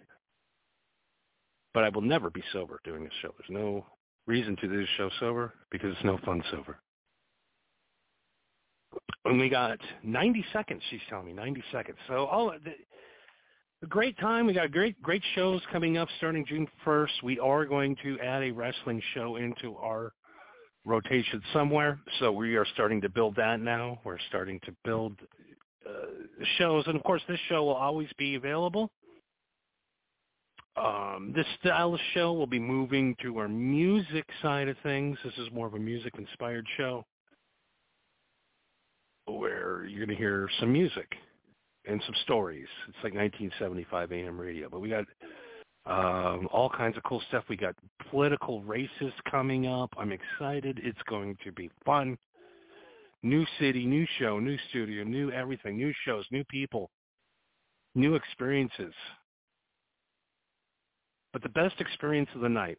But 1.75 1.85
I 1.85 1.89
will 1.89 2.03
never 2.03 2.31
be 2.31 2.43
sober 2.53 2.81
doing 2.85 3.05
this 3.05 3.13
show. 3.23 3.35
There's 3.39 3.51
no 3.51 3.87
reason 4.27 4.57
to 4.57 4.69
do 4.69 4.81
this 4.81 4.89
show 4.97 5.11
sober 5.21 5.55
because 5.71 5.93
it's 5.93 6.05
no 6.05 6.19
fun 6.25 6.43
sober. 6.51 6.79
And 9.25 9.39
we 9.39 9.49
got 9.49 9.79
90 10.03 10.45
seconds, 10.53 10.83
she's 10.91 11.01
telling 11.09 11.27
me, 11.27 11.33
90 11.33 11.63
seconds. 11.73 11.97
So 12.09 12.27
all 12.27 12.51
the, 12.51 12.73
a 13.83 13.87
great 13.87 14.17
time. 14.19 14.47
We 14.47 14.53
got 14.53 14.71
great 14.71 15.01
great 15.03 15.23
shows 15.35 15.61
coming 15.73 15.99
up 15.99 16.09
starting 16.19 16.47
June 16.47 16.69
1st. 16.87 17.23
We 17.23 17.39
are 17.41 17.65
going 17.65 17.97
to 18.05 18.19
add 18.21 18.43
a 18.43 18.51
wrestling 18.53 19.03
show 19.15 19.37
into 19.37 19.77
our 19.77 20.13
rotation 20.85 21.43
somewhere. 21.53 21.99
So 22.21 22.31
we 22.33 22.57
are 22.57 22.67
starting 22.75 23.01
to 23.01 23.09
build 23.09 23.35
that 23.37 23.61
now. 23.61 24.01
We're 24.05 24.19
starting 24.29 24.61
to 24.65 24.75
build 24.85 25.15
uh, 25.89 26.07
shows, 26.59 26.85
and 26.87 26.97
of 26.97 27.03
course, 27.03 27.23
this 27.29 27.41
show 27.49 27.65
will 27.65 27.75
always 27.75 28.09
be 28.19 28.37
available. 28.37 28.91
Um, 30.77 31.33
this 31.35 31.47
style 31.61 31.93
of 31.93 32.01
show 32.15 32.33
will 32.33 32.47
be 32.47 32.61
moving 32.61 33.15
to 33.23 33.37
our 33.39 33.49
music 33.49 34.25
side 34.41 34.69
of 34.69 34.77
things. 34.83 35.19
This 35.25 35.35
is 35.39 35.49
more 35.53 35.67
of 35.67 35.75
a 35.75 35.79
music-inspired 35.79 36.67
show 36.77 37.05
where 39.27 39.85
you're 39.85 40.07
going 40.07 40.17
to 40.17 40.21
hear 40.21 40.49
some 40.61 40.73
music 40.73 41.13
and 41.87 42.03
some 42.07 42.15
stories. 42.23 42.69
It's 42.89 42.97
like 43.03 43.15
1975 43.15 44.13
AM 44.13 44.41
radio, 44.41 44.69
but 44.69 44.81
we 44.81 44.89
got 44.89 45.05
um, 45.85 46.49
all 46.53 46.71
kinds 46.71 46.97
of 46.97 47.03
cool 47.03 47.23
stuff. 47.29 47.45
We 47.49 47.57
got 47.57 47.75
political 48.11 48.63
races 48.63 49.13
coming 49.31 49.67
up. 49.67 49.91
I'm 49.99 50.13
excited. 50.13 50.81
It's 50.83 51.03
going 51.09 51.37
to 51.45 51.53
be 51.53 51.71
fun. 51.85 52.17
New 53.25 53.45
city, 53.59 53.87
new 53.87 54.07
show, 54.19 54.39
new 54.39 54.57
studio, 54.71 55.05
new 55.05 55.31
everything, 55.31 55.77
new 55.77 55.93
shows, 56.05 56.25
new 56.31 56.45
people, 56.45 56.91
new 57.95 58.15
experiences. 58.15 58.95
But 61.33 61.43
the 61.43 61.49
best 61.49 61.81
experience 61.81 62.29
of 62.35 62.43
the 62.43 62.49
night, 62.49 62.79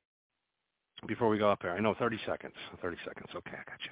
before 1.07 1.27
we 1.29 1.37
go 1.37 1.49
up 1.49 1.59
there, 1.61 1.73
I 1.73 1.79
know 1.79 1.95
30 1.97 2.19
seconds. 2.25 2.53
30 2.81 2.97
seconds. 3.05 3.29
Okay, 3.35 3.51
I 3.51 3.69
got 3.69 3.79
you. 3.83 3.91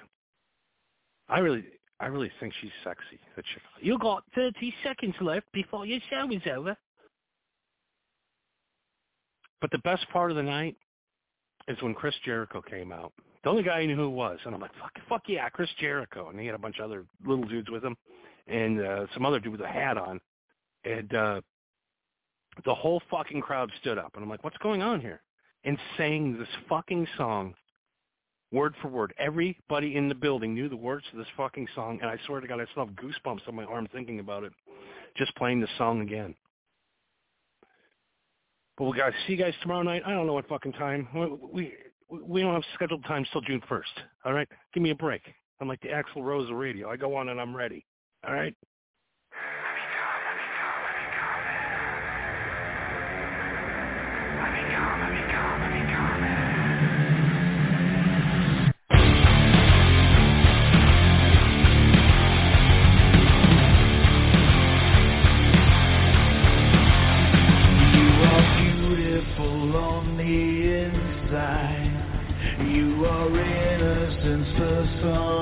I 1.28 1.38
really, 1.38 1.64
I 2.02 2.06
really 2.06 2.32
think 2.40 2.52
she's 2.60 2.72
sexy, 2.82 3.20
the 3.36 3.42
chick. 3.42 3.62
You 3.80 3.96
got 3.96 4.24
30 4.34 4.74
seconds 4.82 5.14
left 5.20 5.46
before 5.52 5.86
your 5.86 6.00
show 6.10 6.28
is 6.32 6.42
over. 6.52 6.76
But 9.60 9.70
the 9.70 9.78
best 9.78 10.04
part 10.12 10.32
of 10.32 10.36
the 10.36 10.42
night 10.42 10.76
is 11.68 11.80
when 11.80 11.94
Chris 11.94 12.16
Jericho 12.24 12.60
came 12.60 12.90
out 12.90 13.12
The 13.44 13.50
only 13.50 13.62
guy 13.62 13.78
I 13.78 13.86
knew 13.86 13.94
who 13.94 14.10
was, 14.10 14.40
and 14.44 14.52
I'm 14.52 14.60
like, 14.60 14.74
fuck, 14.80 14.92
fuck 15.08 15.22
yeah, 15.28 15.48
Chris 15.48 15.70
Jericho, 15.78 16.28
and 16.28 16.40
he 16.40 16.46
had 16.46 16.56
a 16.56 16.58
bunch 16.58 16.80
of 16.80 16.86
other 16.86 17.04
little 17.24 17.44
dudes 17.44 17.70
with 17.70 17.84
him, 17.84 17.96
and 18.48 18.80
uh, 18.84 19.06
some 19.14 19.24
other 19.24 19.38
dude 19.38 19.52
with 19.52 19.60
a 19.60 19.68
hat 19.68 19.96
on, 19.96 20.20
and 20.84 21.14
uh, 21.14 21.40
the 22.64 22.74
whole 22.74 23.00
fucking 23.12 23.40
crowd 23.40 23.70
stood 23.80 23.98
up, 23.98 24.10
and 24.14 24.24
I'm 24.24 24.28
like, 24.28 24.42
what's 24.42 24.58
going 24.58 24.82
on 24.82 25.00
here? 25.00 25.22
And 25.62 25.78
sang 25.96 26.36
this 26.36 26.48
fucking 26.68 27.06
song, 27.16 27.54
word 28.52 28.74
for 28.80 28.88
word. 28.88 29.14
Everybody 29.18 29.96
in 29.96 30.08
the 30.08 30.14
building 30.14 30.54
knew 30.54 30.68
the 30.68 30.76
words 30.76 31.04
to 31.10 31.16
this 31.16 31.26
fucking 31.36 31.66
song, 31.74 31.98
and 32.02 32.10
I 32.10 32.18
swear 32.26 32.40
to 32.40 32.46
God, 32.46 32.60
I 32.60 32.66
still 32.70 32.86
have 32.86 32.94
goosebumps 32.94 33.48
on 33.48 33.54
my 33.54 33.64
arm 33.64 33.88
thinking 33.92 34.20
about 34.20 34.44
it, 34.44 34.52
just 35.16 35.34
playing 35.36 35.60
the 35.60 35.68
song 35.78 36.02
again. 36.02 36.34
But 38.76 38.84
we 38.84 38.96
gotta 38.96 39.14
see 39.26 39.34
you 39.34 39.38
guys 39.38 39.54
tomorrow 39.62 39.82
night. 39.82 40.02
I 40.06 40.12
don't 40.12 40.26
know 40.26 40.32
what 40.34 40.48
fucking 40.48 40.72
time. 40.72 41.08
We 41.52 41.74
we, 42.08 42.22
we 42.22 42.40
don't 42.42 42.54
have 42.54 42.64
scheduled 42.74 43.04
times 43.04 43.28
till 43.32 43.40
June 43.42 43.62
first. 43.68 43.90
All 44.24 44.32
right, 44.32 44.48
give 44.72 44.82
me 44.82 44.90
a 44.90 44.94
break. 44.94 45.22
I'm 45.60 45.68
like 45.68 45.80
the 45.80 45.88
Axl 45.88 46.22
Rose 46.22 46.50
of 46.50 46.56
radio. 46.56 46.90
I 46.90 46.96
go 46.96 47.14
on 47.16 47.28
and 47.28 47.40
I'm 47.40 47.54
ready. 47.54 47.84
All 48.26 48.34
right. 48.34 48.54
Personified. 75.12 75.41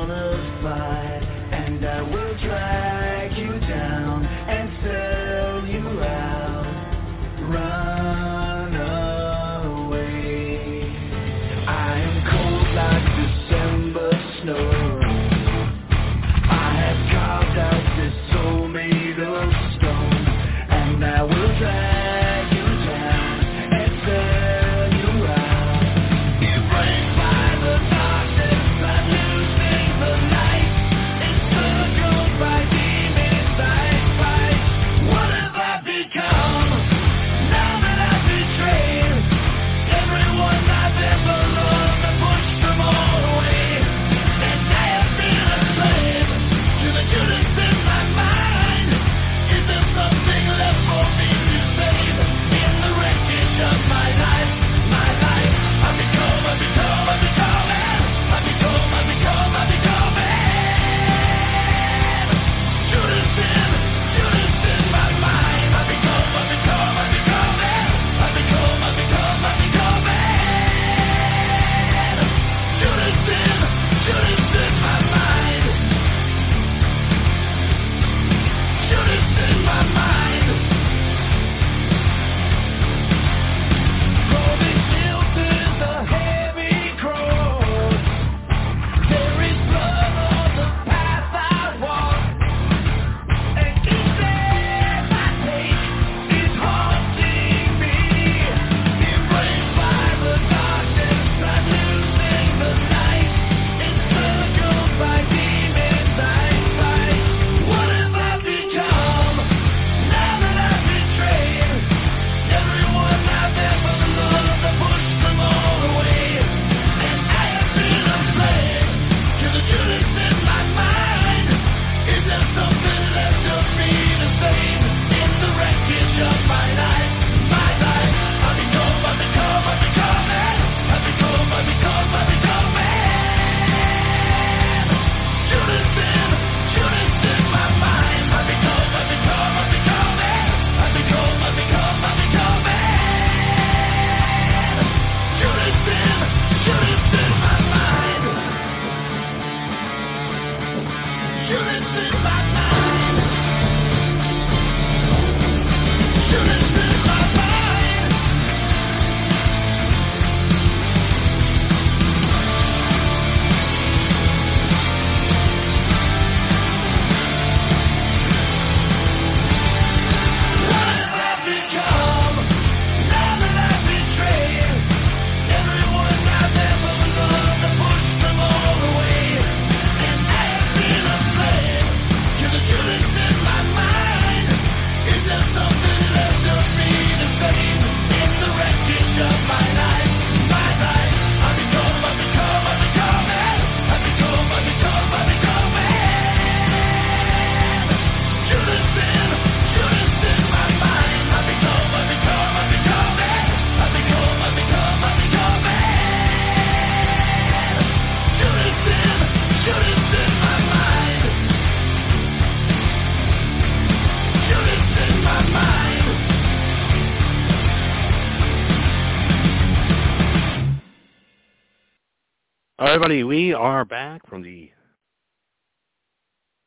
Everybody, 223.00 223.24
we 223.24 223.54
are 223.54 223.86
back 223.86 224.20
from 224.28 224.42
the 224.42 224.70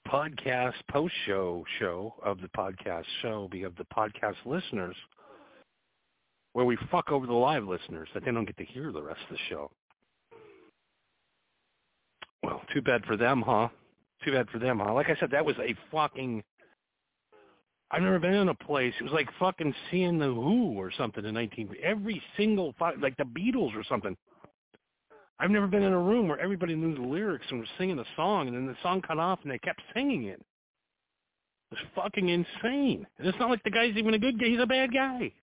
podcast 0.07 0.73
post-show 0.89 1.63
show 1.77 2.15
of 2.25 2.41
the 2.41 2.47
podcast 2.57 3.03
show 3.21 3.47
because 3.51 3.67
of 3.67 3.75
the 3.75 3.85
podcast 3.95 4.33
listeners, 4.43 4.95
where 6.53 6.65
we 6.65 6.75
fuck 6.89 7.11
over 7.11 7.27
the 7.27 7.33
live 7.33 7.65
listeners 7.65 8.09
that 8.15 8.25
they 8.25 8.31
don't 8.31 8.45
get 8.45 8.57
to 8.57 8.65
hear 8.65 8.91
the 8.91 8.99
rest 8.99 9.19
of 9.29 9.37
the 9.37 9.41
show. 9.47 9.69
Well, 12.41 12.63
too 12.73 12.81
bad 12.81 13.05
for 13.05 13.15
them, 13.15 13.43
huh? 13.45 13.67
Too 14.25 14.31
bad 14.31 14.49
for 14.49 14.57
them, 14.57 14.79
huh? 14.79 14.91
Like 14.91 15.11
I 15.11 15.15
said, 15.19 15.29
that 15.29 15.45
was 15.45 15.55
a 15.59 15.75
fucking. 15.91 16.41
I've 17.91 18.01
never 18.01 18.17
been 18.17 18.33
in 18.33 18.49
a 18.49 18.55
place. 18.55 18.95
It 18.99 19.03
was 19.03 19.13
like 19.13 19.29
fucking 19.39 19.75
seeing 19.91 20.17
the 20.17 20.33
Who 20.33 20.73
or 20.79 20.91
something 20.97 21.23
in 21.23 21.35
19. 21.35 21.75
Every 21.83 22.19
single 22.35 22.73
like 22.99 23.17
the 23.17 23.23
Beatles 23.23 23.75
or 23.75 23.83
something. 23.87 24.17
I've 25.43 25.51
never 25.51 25.67
been 25.67 25.83
in 25.83 25.91
a 25.91 25.99
room 25.99 26.29
where 26.29 26.39
everybody 26.39 26.73
knew 26.73 26.95
the 26.95 27.01
lyrics 27.01 27.45
and 27.49 27.59
was 27.59 27.67
singing 27.77 27.97
the 27.97 28.05
song, 28.15 28.47
and 28.47 28.55
then 28.55 28.65
the 28.65 28.77
song 28.81 29.01
cut 29.01 29.19
off 29.19 29.39
and 29.43 29.51
they 29.51 29.59
kept 29.59 29.81
singing 29.93 30.23
it. 30.23 30.39
It 31.69 31.77
was 31.77 31.79
fucking 31.95 32.29
insane. 32.29 33.05
And 33.19 33.27
it's 33.27 33.37
not 33.39 33.49
like 33.49 33.61
the 33.63 33.69
guy's 33.69 33.97
even 33.97 34.13
a 34.13 34.19
good 34.19 34.39
guy. 34.39 34.45
He's 34.45 34.61
a 34.61 34.65
bad 34.65 34.93
guy. 34.93 35.33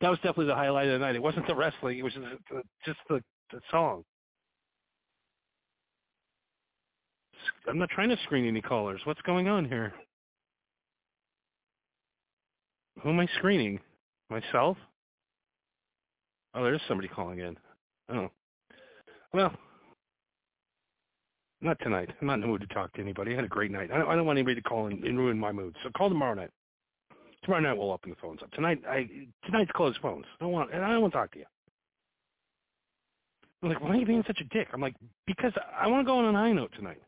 That 0.00 0.08
was 0.08 0.18
definitely 0.18 0.46
the 0.46 0.56
highlight 0.56 0.88
of 0.88 0.94
the 0.94 1.06
night. 1.06 1.14
It 1.14 1.22
wasn't 1.22 1.46
the 1.46 1.54
wrestling. 1.54 1.98
It 1.98 2.02
was 2.02 2.12
just 2.12 2.26
the, 2.50 2.62
just 2.84 2.98
the, 3.08 3.22
the 3.52 3.60
song. 3.70 4.02
I'm 7.68 7.78
not 7.78 7.90
trying 7.90 8.08
to 8.08 8.16
screen 8.24 8.48
any 8.48 8.62
callers. 8.62 9.00
What's 9.04 9.22
going 9.22 9.46
on 9.46 9.64
here? 9.64 9.92
Who 13.02 13.10
am 13.10 13.20
I 13.20 13.28
screening? 13.38 13.78
Myself? 14.28 14.76
Oh, 16.54 16.64
there's 16.64 16.82
somebody 16.88 17.06
calling 17.06 17.38
in. 17.38 17.56
Oh. 18.12 18.28
Well, 19.32 19.52
not 21.60 21.78
tonight. 21.80 22.10
I'm 22.20 22.26
not 22.26 22.34
in 22.34 22.40
the 22.40 22.46
mood 22.46 22.62
to 22.62 22.66
talk 22.68 22.92
to 22.94 23.00
anybody. 23.00 23.32
I 23.32 23.36
had 23.36 23.44
a 23.44 23.48
great 23.48 23.70
night. 23.70 23.90
I 23.92 23.98
don't, 23.98 24.08
I 24.08 24.16
don't 24.16 24.26
want 24.26 24.38
anybody 24.38 24.56
to 24.56 24.62
call 24.62 24.86
and, 24.86 25.04
and 25.04 25.18
ruin 25.18 25.38
my 25.38 25.52
mood. 25.52 25.76
So 25.82 25.90
call 25.96 26.08
tomorrow 26.08 26.34
night. 26.34 26.50
Tomorrow 27.44 27.62
night 27.62 27.76
we'll 27.76 27.92
open 27.92 28.10
the 28.10 28.16
phones 28.20 28.42
up. 28.42 28.50
Tonight, 28.52 28.82
I 28.88 29.08
tonight's 29.46 29.70
closed 29.72 29.98
phones. 30.02 30.24
I 30.40 30.44
don't 30.44 30.52
want, 30.52 30.72
and 30.72 30.84
I 30.84 30.92
don't 30.92 31.02
want 31.02 31.12
to 31.12 31.18
talk 31.18 31.32
to 31.32 31.38
you. 31.38 31.44
I'm 33.62 33.68
like, 33.68 33.80
why 33.80 33.90
are 33.90 33.96
you 33.96 34.06
being 34.06 34.24
such 34.26 34.40
a 34.40 34.44
dick? 34.44 34.68
I'm 34.72 34.80
like, 34.80 34.94
because 35.26 35.52
I 35.78 35.86
want 35.86 36.04
to 36.04 36.10
go 36.10 36.18
on 36.18 36.24
an 36.24 36.34
high 36.34 36.52
note 36.52 36.72
tonight. 36.76 37.00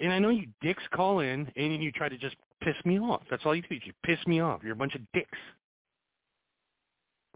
And 0.00 0.12
I 0.12 0.20
know 0.20 0.28
you 0.28 0.46
dicks 0.60 0.82
call 0.94 1.20
in 1.20 1.50
and 1.56 1.82
you 1.82 1.90
try 1.90 2.08
to 2.08 2.16
just 2.16 2.36
piss 2.62 2.76
me 2.84 3.00
off. 3.00 3.22
That's 3.30 3.42
all 3.44 3.56
you 3.56 3.62
do. 3.62 3.74
You 3.74 3.92
piss 4.04 4.18
me 4.26 4.40
off. 4.40 4.60
You're 4.62 4.74
a 4.74 4.76
bunch 4.76 4.94
of 4.94 5.00
dicks. 5.12 5.38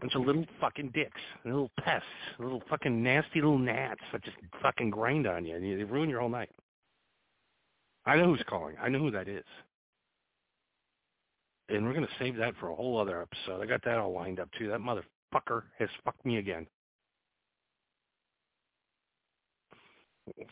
Bunch 0.03 0.15
of 0.15 0.25
little 0.25 0.45
fucking 0.59 0.91
dicks, 0.93 1.21
little 1.45 1.71
pests, 1.79 2.05
little 2.37 2.61
fucking 2.69 3.01
nasty 3.01 3.39
little 3.39 3.57
gnats 3.57 4.01
that 4.11 4.21
just 4.21 4.35
fucking 4.61 4.89
grind 4.89 5.25
on 5.25 5.45
you 5.45 5.55
and 5.55 5.65
you, 5.65 5.77
they 5.77 5.85
ruin 5.85 6.09
your 6.09 6.19
whole 6.19 6.27
night. 6.27 6.49
I 8.05 8.17
know 8.17 8.25
who's 8.25 8.43
calling. 8.49 8.75
I 8.83 8.89
know 8.89 8.99
who 8.99 9.11
that 9.11 9.29
is. 9.29 9.45
And 11.69 11.85
we're 11.85 11.93
going 11.93 12.05
to 12.05 12.11
save 12.19 12.35
that 12.35 12.53
for 12.59 12.67
a 12.67 12.75
whole 12.75 12.99
other 12.99 13.21
episode. 13.21 13.63
I 13.63 13.65
got 13.65 13.81
that 13.85 13.97
all 13.97 14.11
lined 14.11 14.41
up 14.41 14.49
too. 14.59 14.67
That 14.67 14.81
motherfucker 14.81 15.61
has 15.79 15.87
fucked 16.03 16.25
me 16.25 16.35
again. 16.35 16.67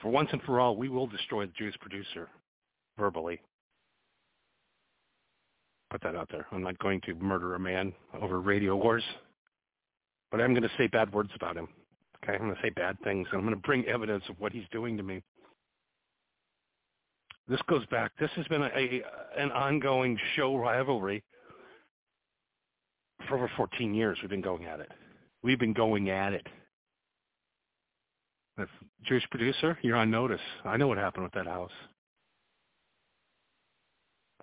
For 0.01 0.07
once 0.07 0.29
and 0.31 0.41
for 0.43 0.61
all, 0.61 0.77
we 0.77 0.87
will 0.87 1.07
destroy 1.07 1.45
the 1.45 1.51
Jewish 1.57 1.77
producer 1.81 2.29
verbally. 2.97 3.41
Put 5.89 6.01
that 6.03 6.15
out 6.15 6.29
there. 6.31 6.47
I'm 6.53 6.63
not 6.63 6.79
going 6.79 7.01
to 7.01 7.15
murder 7.15 7.55
a 7.55 7.59
man 7.59 7.91
over 8.21 8.39
radio 8.39 8.77
wars, 8.77 9.03
but 10.31 10.41
I'm 10.41 10.53
going 10.53 10.63
to 10.63 10.71
say 10.77 10.87
bad 10.87 11.13
words 11.13 11.31
about 11.35 11.57
him. 11.57 11.67
Okay, 12.23 12.33
I'm 12.33 12.41
going 12.41 12.55
to 12.55 12.61
say 12.61 12.69
bad 12.69 12.97
things. 13.03 13.27
And 13.31 13.39
I'm 13.39 13.45
going 13.45 13.55
to 13.55 13.67
bring 13.67 13.85
evidence 13.85 14.23
of 14.29 14.39
what 14.39 14.51
he's 14.51 14.63
doing 14.71 14.97
to 14.97 15.03
me. 15.03 15.21
This 17.47 17.61
goes 17.67 17.85
back. 17.87 18.11
This 18.19 18.29
has 18.35 18.47
been 18.47 18.61
a, 18.61 18.67
a 18.67 19.01
an 19.37 19.51
ongoing 19.51 20.17
show 20.35 20.55
rivalry 20.55 21.23
for 23.27 23.35
over 23.35 23.51
14 23.57 23.93
years. 23.93 24.17
We've 24.21 24.29
been 24.29 24.41
going 24.41 24.65
at 24.65 24.79
it. 24.79 24.89
We've 25.43 25.59
been 25.59 25.73
going 25.73 26.09
at 26.09 26.33
it. 26.33 26.47
If 28.57 28.69
Jewish 29.03 29.27
producer, 29.31 29.77
you're 29.81 29.97
on 29.97 30.11
notice. 30.11 30.41
I 30.63 30.77
know 30.77 30.87
what 30.87 30.97
happened 30.97 31.23
with 31.23 31.33
that 31.33 31.47
house. 31.47 31.71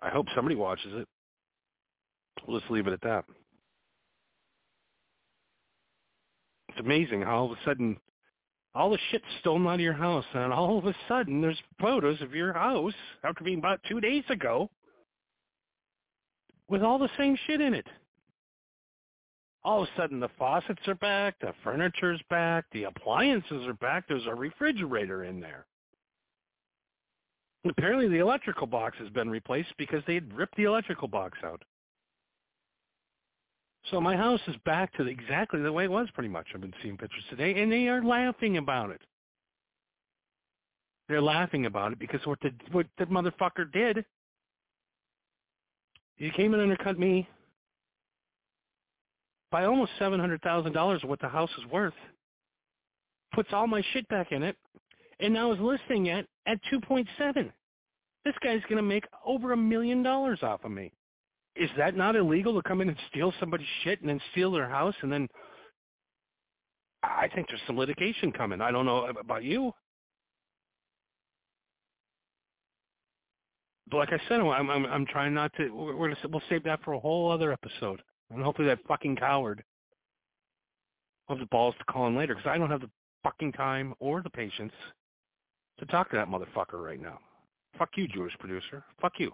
I 0.01 0.09
hope 0.09 0.27
somebody 0.35 0.55
watches 0.55 0.91
it. 0.93 1.07
We'll 2.47 2.59
just 2.59 2.71
leave 2.71 2.87
it 2.87 2.93
at 2.93 3.01
that. 3.01 3.25
It's 6.68 6.68
amazing 6.79 7.21
how 7.21 7.37
all 7.37 7.51
of 7.51 7.57
a 7.57 7.61
sudden 7.65 7.97
all 8.75 8.91
the 8.91 8.99
shit's 9.09 9.25
stolen 9.39 9.65
out 9.67 9.75
of 9.75 9.79
your 9.79 9.93
house, 9.93 10.25
and 10.33 10.53
all 10.53 10.77
of 10.77 10.85
a 10.85 10.95
sudden 11.07 11.41
there's 11.41 11.61
photos 11.81 12.21
of 12.21 12.35
your 12.35 12.53
house 12.53 12.93
after 13.23 13.43
being 13.43 13.61
bought 13.61 13.79
two 13.89 13.99
days 13.99 14.23
ago 14.29 14.69
with 16.67 16.83
all 16.83 16.99
the 16.99 17.09
same 17.17 17.35
shit 17.47 17.61
in 17.61 17.73
it. 17.73 17.87
All 19.63 19.83
of 19.83 19.89
a 19.89 20.01
sudden 20.01 20.19
the 20.19 20.29
faucets 20.37 20.87
are 20.87 20.95
back, 20.95 21.35
the 21.41 21.53
furniture's 21.63 22.21
back, 22.29 22.65
the 22.71 22.83
appliances 22.83 23.67
are 23.67 23.73
back, 23.73 24.05
there's 24.07 24.27
a 24.27 24.35
refrigerator 24.35 25.23
in 25.23 25.39
there. 25.39 25.65
Apparently 27.67 28.07
the 28.07 28.19
electrical 28.19 28.67
box 28.67 28.97
has 28.99 29.09
been 29.09 29.29
replaced 29.29 29.73
because 29.77 30.01
they 30.07 30.13
had 30.13 30.33
ripped 30.33 30.55
the 30.55 30.63
electrical 30.63 31.07
box 31.07 31.37
out. 31.43 31.61
So 33.91 33.99
my 33.99 34.15
house 34.15 34.41
is 34.47 34.55
back 34.65 34.93
to 34.93 35.07
exactly 35.07 35.61
the 35.61 35.71
way 35.71 35.85
it 35.85 35.91
was 35.91 36.07
pretty 36.13 36.29
much. 36.29 36.47
I've 36.53 36.61
been 36.61 36.73
seeing 36.83 36.97
pictures 36.97 37.23
today, 37.29 37.61
and 37.61 37.71
they 37.71 37.87
are 37.87 38.03
laughing 38.03 38.57
about 38.57 38.91
it. 38.91 39.01
They're 41.07 41.21
laughing 41.21 41.65
about 41.65 41.93
it 41.93 41.99
because 41.99 42.19
what 42.25 42.39
the 42.41 42.51
what 42.71 42.85
the 42.99 43.05
motherfucker 43.05 43.71
did, 43.71 44.05
he 46.17 46.29
came 46.31 46.53
and 46.53 46.61
undercut 46.61 46.99
me 46.99 47.27
by 49.51 49.65
almost 49.65 49.91
seven 49.97 50.19
hundred 50.19 50.41
thousand 50.43 50.73
dollars 50.73 51.01
of 51.03 51.09
what 51.09 51.19
the 51.19 51.27
house 51.27 51.49
is 51.57 51.65
worth. 51.71 51.95
Puts 53.33 53.49
all 53.53 53.65
my 53.65 53.81
shit 53.93 54.07
back 54.09 54.31
in 54.31 54.43
it, 54.43 54.55
and 55.19 55.33
now 55.33 55.51
is 55.51 55.59
listing 55.59 56.07
it 56.07 56.27
at 56.45 56.59
two 56.69 56.79
point 56.79 57.07
seven. 57.17 57.51
This 58.23 58.35
guy's 58.43 58.61
going 58.63 58.77
to 58.77 58.83
make 58.83 59.05
over 59.25 59.53
a 59.53 59.57
million 59.57 60.03
dollars 60.03 60.39
off 60.43 60.63
of 60.63 60.71
me 60.71 60.91
is 61.59 61.69
that 61.77 61.95
not 61.95 62.15
illegal 62.15 62.53
to 62.55 62.67
come 62.67 62.81
in 62.81 62.89
and 62.89 62.97
steal 63.09 63.33
somebody's 63.39 63.67
shit 63.83 63.99
and 64.01 64.09
then 64.09 64.19
steal 64.31 64.51
their 64.51 64.69
house 64.69 64.95
and 65.01 65.11
then 65.11 65.27
I 67.03 67.29
think 67.33 67.47
there's 67.47 67.61
some 67.65 67.77
litigation 67.77 68.31
coming. 68.31 68.61
I 68.61 68.71
don't 68.71 68.85
know 68.85 69.05
about 69.05 69.43
you. 69.43 69.71
But 73.89 73.97
like 73.97 74.13
I 74.13 74.19
said, 74.27 74.39
I'm 74.41 74.69
I'm, 74.69 74.85
I'm 74.85 75.05
trying 75.05 75.33
not 75.33 75.51
to. 75.57 75.69
We're 75.69 76.09
gonna 76.09 76.29
we'll 76.29 76.43
save 76.49 76.63
that 76.63 76.83
for 76.83 76.93
a 76.93 76.99
whole 76.99 77.31
other 77.31 77.51
episode, 77.51 78.01
and 78.31 78.43
hopefully 78.43 78.67
that 78.67 78.79
fucking 78.87 79.15
coward 79.15 79.63
will 81.27 81.37
have 81.37 81.43
the 81.43 81.49
balls 81.49 81.75
to 81.79 81.85
call 81.85 82.07
in 82.07 82.15
later 82.15 82.35
because 82.35 82.49
I 82.49 82.57
don't 82.57 82.69
have 82.69 82.81
the 82.81 82.89
fucking 83.23 83.53
time 83.53 83.93
or 83.99 84.21
the 84.21 84.29
patience 84.29 84.73
to 85.79 85.85
talk 85.85 86.11
to 86.11 86.17
that 86.17 86.27
motherfucker 86.27 86.83
right 86.83 87.01
now. 87.01 87.19
Fuck 87.77 87.89
you, 87.95 88.07
Jewish 88.07 88.33
producer. 88.39 88.83
Fuck 89.01 89.13
you. 89.17 89.31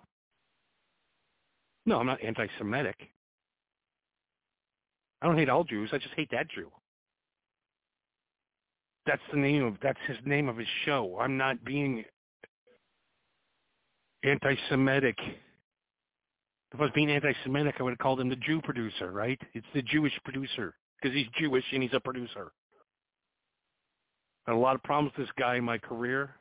No, 1.86 2.00
I'm 2.00 2.06
not 2.06 2.24
anti-Semitic. 2.24 2.96
I 5.22 5.28
don't 5.28 5.38
hate 5.38 5.50
all 5.50 5.64
Jews. 5.64 5.90
I 5.94 5.98
just 5.98 6.14
hate 6.16 6.30
that 6.32 6.50
Jew. 6.50 6.72
That's 9.06 9.22
the 9.32 9.38
name 9.38 9.64
of 9.64 9.76
that's 9.82 10.00
his 10.08 10.18
name 10.26 10.50
of 10.50 10.58
his 10.58 10.68
show. 10.84 11.18
I'm 11.20 11.38
not 11.38 11.64
being 11.64 12.04
anti-Semitic. 14.24 15.18
If 16.74 16.80
I 16.80 16.84
was 16.84 16.92
being 16.96 17.12
anti-Semitic, 17.12 17.76
I 17.80 17.84
would 17.84 17.92
have 17.92 18.00
called 18.00 18.20
him 18.20 18.30
the 18.30 18.36
Jew 18.38 18.62
producer, 18.62 19.12
right? 19.12 19.40
It's 19.54 19.68
the 19.74 19.84
Jewish 19.84 20.14
producer 20.26 20.74
because 21.00 21.16
he's 21.16 21.28
Jewish 21.40 21.64
and 21.72 21.84
he's 21.84 21.94
a 21.94 22.00
producer. 22.00 22.52
I 24.48 24.52
had 24.52 24.58
a 24.58 24.60
lot 24.60 24.76
of 24.76 24.84
problems 24.84 25.14
with 25.16 25.28
this 25.28 25.34
guy 25.38 25.56
in 25.56 25.64
my 25.64 25.78
career 25.78 26.36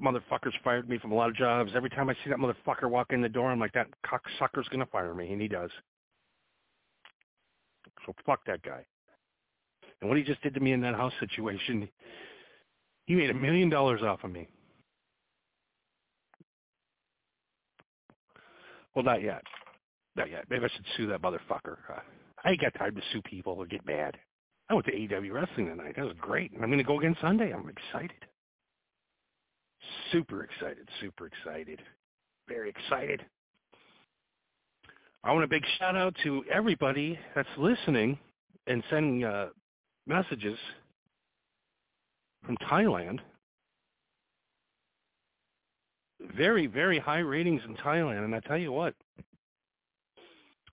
motherfuckers 0.00 0.52
fired 0.62 0.88
me 0.88 0.98
from 0.98 1.12
a 1.12 1.14
lot 1.14 1.28
of 1.28 1.36
jobs. 1.36 1.72
Every 1.74 1.90
time 1.90 2.08
I 2.08 2.14
see 2.14 2.30
that 2.30 2.38
motherfucker 2.38 2.88
walk 2.90 3.12
in 3.12 3.20
the 3.20 3.28
door, 3.28 3.50
I'm 3.50 3.60
like, 3.60 3.72
that 3.72 3.88
cocksucker's 4.04 4.68
going 4.68 4.80
to 4.80 4.86
fire 4.86 5.14
me, 5.14 5.32
and 5.32 5.40
he 5.40 5.48
does. 5.48 5.70
So 8.06 8.14
fuck 8.24 8.44
that 8.46 8.62
guy. 8.62 8.84
And 10.00 10.08
what 10.08 10.18
he 10.18 10.24
just 10.24 10.42
did 10.42 10.54
to 10.54 10.60
me 10.60 10.72
in 10.72 10.80
that 10.82 10.94
house 10.94 11.12
situation, 11.20 11.88
he 13.06 13.14
made 13.14 13.30
a 13.30 13.34
million 13.34 13.68
dollars 13.68 14.02
off 14.02 14.24
of 14.24 14.30
me. 14.30 14.48
Well, 18.94 19.04
not 19.04 19.22
yet. 19.22 19.42
Not 20.16 20.30
yet. 20.30 20.44
Maybe 20.50 20.64
I 20.64 20.68
should 20.68 20.84
sue 20.96 21.06
that 21.06 21.22
motherfucker. 21.22 21.76
Uh, 21.88 22.00
I 22.44 22.50
ain't 22.50 22.60
got 22.60 22.74
time 22.74 22.94
to 22.94 23.02
sue 23.12 23.22
people 23.22 23.54
or 23.54 23.66
get 23.66 23.86
mad. 23.86 24.18
I 24.68 24.74
went 24.74 24.86
to 24.86 24.92
AEW 24.92 25.32
Wrestling 25.32 25.66
tonight. 25.66 25.94
That 25.96 26.04
was 26.04 26.14
great. 26.20 26.52
And 26.52 26.62
I'm 26.62 26.68
going 26.68 26.78
to 26.78 26.84
go 26.84 26.98
again 26.98 27.16
Sunday. 27.20 27.52
I'm 27.52 27.70
excited. 27.70 28.12
Super 30.12 30.44
excited, 30.44 30.88
super 31.00 31.26
excited. 31.26 31.80
Very 32.48 32.68
excited. 32.70 33.24
I 35.24 35.32
want 35.32 35.44
a 35.44 35.48
big 35.48 35.64
shout 35.78 35.96
out 35.96 36.14
to 36.24 36.44
everybody 36.52 37.18
that's 37.34 37.48
listening 37.56 38.18
and 38.66 38.82
sending 38.90 39.24
uh, 39.24 39.48
messages 40.06 40.58
from 42.44 42.56
Thailand. 42.70 43.20
Very, 46.36 46.66
very 46.66 46.98
high 46.98 47.18
ratings 47.18 47.62
in 47.66 47.74
Thailand, 47.76 48.24
and 48.24 48.34
I 48.34 48.40
tell 48.40 48.58
you 48.58 48.72
what, 48.72 48.94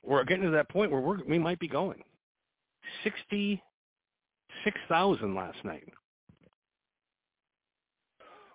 we're 0.04 0.24
getting 0.24 0.44
to 0.44 0.52
that 0.52 0.70
point 0.70 0.92
where 0.92 1.02
we 1.02 1.40
might 1.40 1.60
be 1.60 1.68
going. 1.68 2.02
60, 3.04 3.62
66,000 4.64 5.36
last 5.36 5.58
night. 5.64 5.84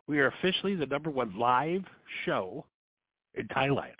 We 0.07 0.19
are 0.19 0.27
officially 0.27 0.75
the 0.75 0.87
number 0.87 1.11
one 1.11 1.39
live 1.39 1.85
show 2.25 2.67
in 3.35 3.49
Thailand. 3.49 3.95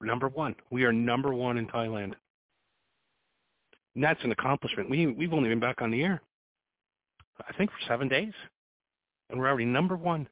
Number 0.00 0.28
one. 0.28 0.54
We 0.70 0.84
are 0.84 0.92
number 0.92 1.34
one 1.34 1.58
in 1.58 1.66
Thailand. 1.66 2.14
And 3.94 4.02
that's 4.02 4.22
an 4.24 4.32
accomplishment. 4.32 4.90
We, 4.90 5.06
we've 5.06 5.32
only 5.32 5.48
been 5.48 5.60
back 5.60 5.80
on 5.80 5.90
the 5.90 6.02
air, 6.02 6.20
I 7.48 7.52
think, 7.52 7.70
for 7.70 7.78
seven 7.86 8.08
days. 8.08 8.32
And 9.30 9.38
we're 9.38 9.48
already 9.48 9.64
number 9.64 9.96
one. 9.96 10.28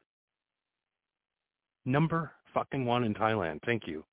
Number 1.85 2.33
fucking 2.55 2.85
one 2.85 3.05
in 3.05 3.15
Thailand. 3.15 3.61
Thank 3.65 3.87
you. 3.87 4.05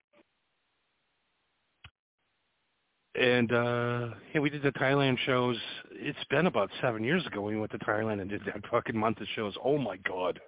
And 3.20 3.52
uh 3.52 4.10
yeah, 4.34 4.40
we 4.40 4.50
did 4.50 4.64
the 4.64 4.72
Thailand 4.72 5.18
shows. 5.26 5.58
It's 5.92 6.24
been 6.30 6.46
about 6.46 6.70
seven 6.82 7.04
years 7.04 7.26
ago 7.28 7.42
when 7.42 7.54
we 7.54 7.60
went 7.60 7.72
to 7.74 7.80
Thailand 7.80 8.22
and 8.22 8.30
did 8.30 8.42
that 8.46 8.66
fucking 8.72 8.98
month 8.98 9.20
of 9.20 9.28
shows. 9.36 9.54
Oh 9.64 9.78
my 9.78 9.98
god. 9.98 10.40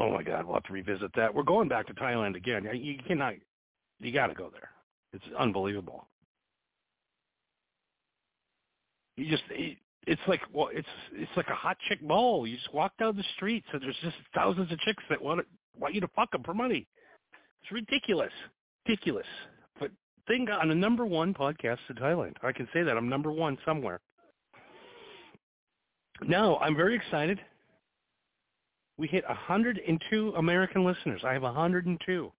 Oh 0.00 0.12
my 0.12 0.22
god, 0.22 0.44
we'll 0.44 0.54
have 0.54 0.64
to 0.64 0.72
revisit 0.72 1.10
that. 1.16 1.34
We're 1.34 1.42
going 1.42 1.68
back 1.68 1.88
to 1.88 1.94
Thailand 1.94 2.36
again. 2.36 2.68
You 2.74 2.96
cannot 3.08 3.34
you 3.98 4.12
gotta 4.12 4.34
go 4.34 4.50
there. 4.52 4.70
It's 5.12 5.24
unbelievable. 5.36 6.06
You 9.16 9.28
just 9.28 9.42
it's 9.50 10.22
like 10.28 10.42
well 10.52 10.68
it's 10.72 10.86
it's 11.12 11.30
like 11.36 11.48
a 11.48 11.56
hot 11.56 11.76
chick 11.88 12.00
ball. 12.06 12.46
You 12.46 12.54
just 12.54 12.72
walk 12.72 12.92
down 13.00 13.16
the 13.16 13.24
streets 13.34 13.66
and 13.72 13.82
there's 13.82 13.98
just 14.00 14.16
thousands 14.32 14.70
of 14.70 14.78
chicks 14.78 15.02
that 15.10 15.20
want 15.20 15.44
want 15.76 15.92
you 15.92 16.00
to 16.02 16.08
fuck 16.14 16.30
them 16.30 16.44
for 16.44 16.54
money. 16.54 16.86
It's 17.64 17.72
ridiculous, 17.72 18.32
ridiculous. 18.86 19.26
Thing 20.26 20.48
on 20.48 20.70
a 20.70 20.74
number 20.74 21.04
one 21.04 21.34
podcast 21.34 21.78
in 21.90 21.96
Thailand. 21.96 22.34
I 22.42 22.52
can 22.52 22.68
say 22.72 22.82
that 22.82 22.96
I'm 22.96 23.08
number 23.08 23.30
one 23.30 23.58
somewhere. 23.64 24.00
Now 26.26 26.56
I'm 26.58 26.76
very 26.76 26.94
excited. 26.94 27.40
We 28.96 29.08
hit 29.08 29.24
102 29.26 30.34
American 30.36 30.84
listeners. 30.84 31.20
I 31.24 31.32
have 31.32 31.42
102 31.42 32.32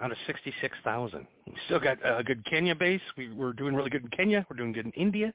out 0.00 0.10
of 0.10 0.18
66,000. 0.26 1.26
We 1.46 1.54
still 1.66 1.78
got 1.78 1.98
a 2.04 2.24
good 2.24 2.44
Kenya 2.46 2.74
base. 2.74 3.00
We, 3.16 3.32
we're 3.32 3.52
doing 3.52 3.74
really 3.74 3.90
good 3.90 4.02
in 4.02 4.08
Kenya. 4.08 4.44
We're 4.50 4.56
doing 4.56 4.72
good 4.72 4.86
in 4.86 4.92
India 4.92 5.32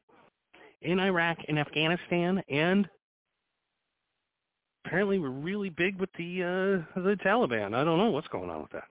in 0.82 1.00
Iraq, 1.00 1.38
in 1.48 1.58
Afghanistan, 1.58 2.42
and 2.50 2.88
apparently 4.86 5.20
we're 5.20 5.30
really 5.30 5.70
big 5.70 6.00
with 6.00 6.10
the 6.18 6.44
uh, 6.96 7.02
the 7.02 7.16
Taliban. 7.26 7.74
I 7.74 7.84
don't 7.84 7.98
know 7.98 8.12
what's 8.12 8.28
going 8.30 8.50
on 8.50 8.62
with 8.62 8.72
that. 8.72 8.88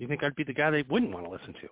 You 0.00 0.08
think 0.08 0.24
I'd 0.24 0.34
be 0.34 0.44
the 0.44 0.54
guy 0.54 0.70
they 0.70 0.82
wouldn't 0.88 1.12
want 1.12 1.26
to 1.26 1.30
listen 1.30 1.52
to? 1.52 1.68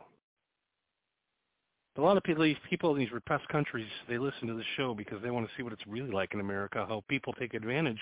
A 1.96 2.02
lot 2.02 2.18
of 2.18 2.22
people, 2.22 2.44
these 2.44 2.56
people 2.68 2.92
in 2.92 2.98
these 2.98 3.10
repressed 3.10 3.48
countries, 3.48 3.88
they 4.06 4.18
listen 4.18 4.46
to 4.46 4.54
the 4.54 4.62
show 4.76 4.94
because 4.94 5.20
they 5.22 5.30
want 5.30 5.48
to 5.48 5.52
see 5.56 5.62
what 5.64 5.72
it's 5.72 5.86
really 5.88 6.10
like 6.12 6.34
in 6.34 6.40
America, 6.40 6.84
how 6.86 7.02
people 7.08 7.32
take 7.32 7.54
advantage 7.54 7.98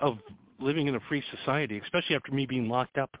of 0.00 0.18
living 0.58 0.88
in 0.88 0.96
a 0.96 1.00
free 1.00 1.22
society, 1.36 1.78
especially 1.84 2.16
after 2.16 2.32
me 2.32 2.46
being 2.46 2.68
locked 2.68 2.96
up. 2.96 3.14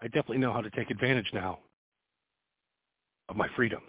I 0.00 0.06
definitely 0.06 0.38
know 0.38 0.52
how 0.52 0.60
to 0.60 0.70
take 0.70 0.90
advantage 0.90 1.28
now 1.34 1.58
of 3.28 3.36
my 3.36 3.48
freedom. 3.56 3.82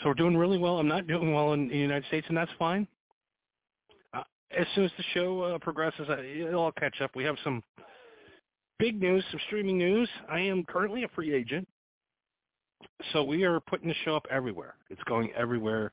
So 0.00 0.08
we're 0.08 0.14
doing 0.14 0.36
really 0.36 0.58
well. 0.58 0.78
I'm 0.78 0.88
not 0.88 1.08
doing 1.08 1.34
well 1.34 1.54
in 1.54 1.68
the 1.68 1.76
United 1.76 2.06
States, 2.06 2.26
and 2.28 2.36
that's 2.36 2.50
fine. 2.56 2.86
Uh, 4.14 4.22
as 4.56 4.66
soon 4.76 4.84
as 4.84 4.92
the 4.96 5.04
show 5.12 5.42
uh, 5.42 5.58
progresses, 5.58 6.06
it'll 6.08 6.60
all 6.60 6.72
catch 6.72 7.00
up. 7.00 7.10
We 7.16 7.24
have 7.24 7.36
some 7.42 7.62
big 8.82 9.00
news, 9.00 9.24
some 9.30 9.38
streaming 9.46 9.78
news. 9.78 10.08
I 10.28 10.40
am 10.40 10.64
currently 10.64 11.04
a 11.04 11.08
free 11.14 11.32
agent, 11.32 11.68
so 13.12 13.22
we 13.22 13.44
are 13.44 13.60
putting 13.60 13.88
the 13.88 13.94
show 14.04 14.16
up 14.16 14.26
everywhere. 14.28 14.74
It's 14.90 15.02
going 15.04 15.30
everywhere. 15.36 15.92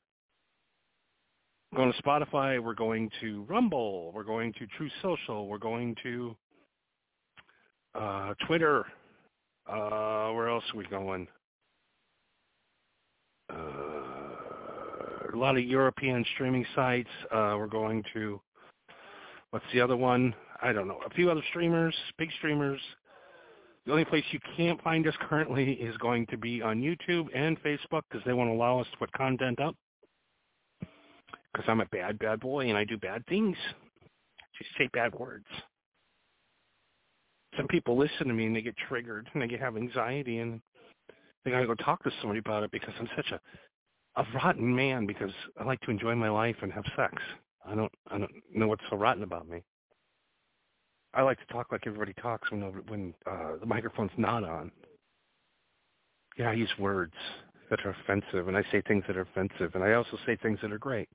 We're 1.70 1.78
going 1.78 1.92
to 1.92 2.02
Spotify. 2.02 2.60
We're 2.60 2.74
going 2.74 3.08
to 3.20 3.44
Rumble. 3.48 4.10
We're 4.12 4.24
going 4.24 4.52
to 4.54 4.66
Truth 4.76 4.90
Social. 5.02 5.46
We're 5.46 5.58
going 5.58 5.94
to 6.02 6.36
uh, 7.94 8.34
Twitter. 8.48 8.84
Uh, 9.68 10.32
where 10.32 10.48
else 10.48 10.64
are 10.74 10.78
we 10.78 10.84
going? 10.86 11.28
uh, 13.52 15.32
a 15.32 15.36
lot 15.36 15.56
of 15.56 15.62
European 15.64 16.24
streaming 16.34 16.66
sites. 16.74 17.08
Uh, 17.30 17.54
we're 17.56 17.68
going 17.68 18.02
to 18.14 18.40
what's 19.50 19.64
the 19.72 19.80
other 19.80 19.96
one? 19.96 20.34
I 20.62 20.72
don't 20.72 20.88
know. 20.88 20.98
A 21.06 21.10
few 21.10 21.30
other 21.30 21.42
streamers, 21.50 21.94
big 22.18 22.30
streamers. 22.38 22.80
The 23.86 23.92
only 23.92 24.04
place 24.04 24.24
you 24.30 24.38
can't 24.56 24.80
find 24.82 25.06
us 25.06 25.14
currently 25.28 25.72
is 25.72 25.96
going 25.98 26.26
to 26.26 26.36
be 26.36 26.60
on 26.60 26.82
YouTube 26.82 27.28
and 27.34 27.60
Facebook 27.62 28.02
because 28.10 28.24
they 28.26 28.34
won't 28.34 28.50
allow 28.50 28.80
us 28.80 28.86
to 28.92 28.98
put 28.98 29.12
content 29.12 29.60
up. 29.60 29.74
Because 30.80 31.66
I'm 31.66 31.80
a 31.80 31.86
bad, 31.86 32.18
bad 32.18 32.40
boy 32.40 32.68
and 32.68 32.76
I 32.76 32.84
do 32.84 32.98
bad 32.98 33.24
things. 33.26 33.56
Just 34.58 34.70
say 34.76 34.88
bad 34.92 35.14
words. 35.14 35.46
Some 37.56 37.66
people 37.66 37.96
listen 37.96 38.28
to 38.28 38.34
me 38.34 38.46
and 38.46 38.54
they 38.54 38.62
get 38.62 38.76
triggered 38.88 39.28
and 39.32 39.42
they 39.42 39.48
get 39.48 39.60
have 39.60 39.76
anxiety 39.76 40.38
and 40.38 40.60
they 41.44 41.50
gotta 41.50 41.66
go 41.66 41.74
talk 41.74 42.02
to 42.04 42.10
somebody 42.20 42.38
about 42.38 42.62
it 42.62 42.70
because 42.70 42.94
I'm 42.98 43.08
such 43.16 43.32
a 43.32 43.40
a 44.16 44.24
rotten 44.34 44.74
man 44.74 45.06
because 45.06 45.32
I 45.58 45.64
like 45.64 45.80
to 45.82 45.90
enjoy 45.90 46.14
my 46.14 46.28
life 46.28 46.56
and 46.62 46.72
have 46.72 46.84
sex. 46.96 47.14
I 47.64 47.74
don't 47.74 47.92
I 48.10 48.18
don't 48.18 48.30
know 48.54 48.68
what's 48.68 48.84
so 48.90 48.96
rotten 48.96 49.22
about 49.22 49.48
me. 49.48 49.62
I 51.14 51.22
like 51.22 51.38
to 51.38 51.52
talk 51.52 51.72
like 51.72 51.86
everybody 51.86 52.12
talks 52.14 52.50
when 52.50 52.62
when 52.88 53.14
uh, 53.30 53.56
the 53.58 53.66
microphone's 53.66 54.12
not 54.16 54.44
on. 54.44 54.70
Yeah, 56.38 56.50
I 56.50 56.54
use 56.54 56.70
words 56.78 57.14
that 57.68 57.80
are 57.84 57.96
offensive, 58.02 58.48
and 58.48 58.56
I 58.56 58.62
say 58.70 58.82
things 58.82 59.04
that 59.06 59.16
are 59.16 59.22
offensive, 59.22 59.74
and 59.74 59.82
I 59.84 59.94
also 59.94 60.16
say 60.24 60.36
things 60.36 60.58
that 60.62 60.72
are 60.72 60.78
great. 60.78 61.08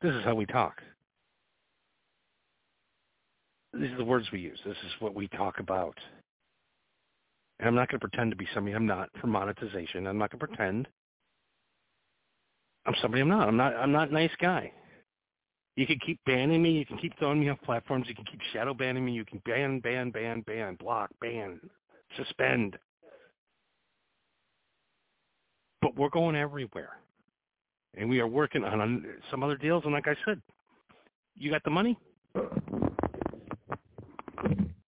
This 0.00 0.14
is 0.14 0.24
how 0.24 0.34
we 0.34 0.46
talk. 0.46 0.80
These 3.72 3.90
are 3.90 3.96
the 3.98 4.04
words 4.04 4.26
we 4.32 4.40
use. 4.40 4.58
This 4.64 4.76
is 4.86 4.92
what 5.00 5.14
we 5.14 5.28
talk 5.28 5.58
about. 5.58 5.96
And 7.58 7.68
I'm 7.68 7.74
not 7.74 7.88
going 7.88 8.00
to 8.00 8.08
pretend 8.08 8.30
to 8.30 8.36
be 8.36 8.46
somebody 8.54 8.74
I'm 8.74 8.86
not 8.86 9.10
for 9.20 9.26
monetization. 9.26 10.06
I'm 10.06 10.18
not 10.18 10.30
going 10.30 10.40
to 10.40 10.46
pretend 10.46 10.88
I'm 12.86 12.94
somebody 13.02 13.20
I'm 13.20 13.28
not. 13.28 13.48
I'm 13.48 13.56
not. 13.56 13.74
I'm 13.74 13.92
not 13.92 14.10
a 14.10 14.12
nice 14.12 14.30
guy. 14.40 14.72
You 15.76 15.86
can 15.86 15.98
keep 16.04 16.18
banning 16.24 16.62
me. 16.62 16.70
You 16.70 16.86
can 16.86 16.96
keep 16.96 17.16
throwing 17.18 17.38
me 17.38 17.50
off 17.50 17.58
platforms. 17.62 18.06
You 18.08 18.14
can 18.14 18.24
keep 18.24 18.40
shadow 18.52 18.72
banning 18.72 19.04
me. 19.04 19.12
You 19.12 19.26
can 19.26 19.42
ban, 19.44 19.78
ban, 19.80 20.10
ban, 20.10 20.42
ban, 20.46 20.74
block, 20.76 21.10
ban, 21.20 21.60
suspend. 22.16 22.78
But 25.82 25.94
we're 25.96 26.08
going 26.08 26.34
everywhere, 26.34 26.96
and 27.94 28.08
we 28.08 28.18
are 28.20 28.26
working 28.26 28.64
on 28.64 29.04
some 29.30 29.42
other 29.42 29.56
deals. 29.56 29.84
And 29.84 29.92
like 29.92 30.08
I 30.08 30.16
said, 30.24 30.40
you 31.36 31.50
got 31.50 31.62
the 31.62 31.70
money. 31.70 31.98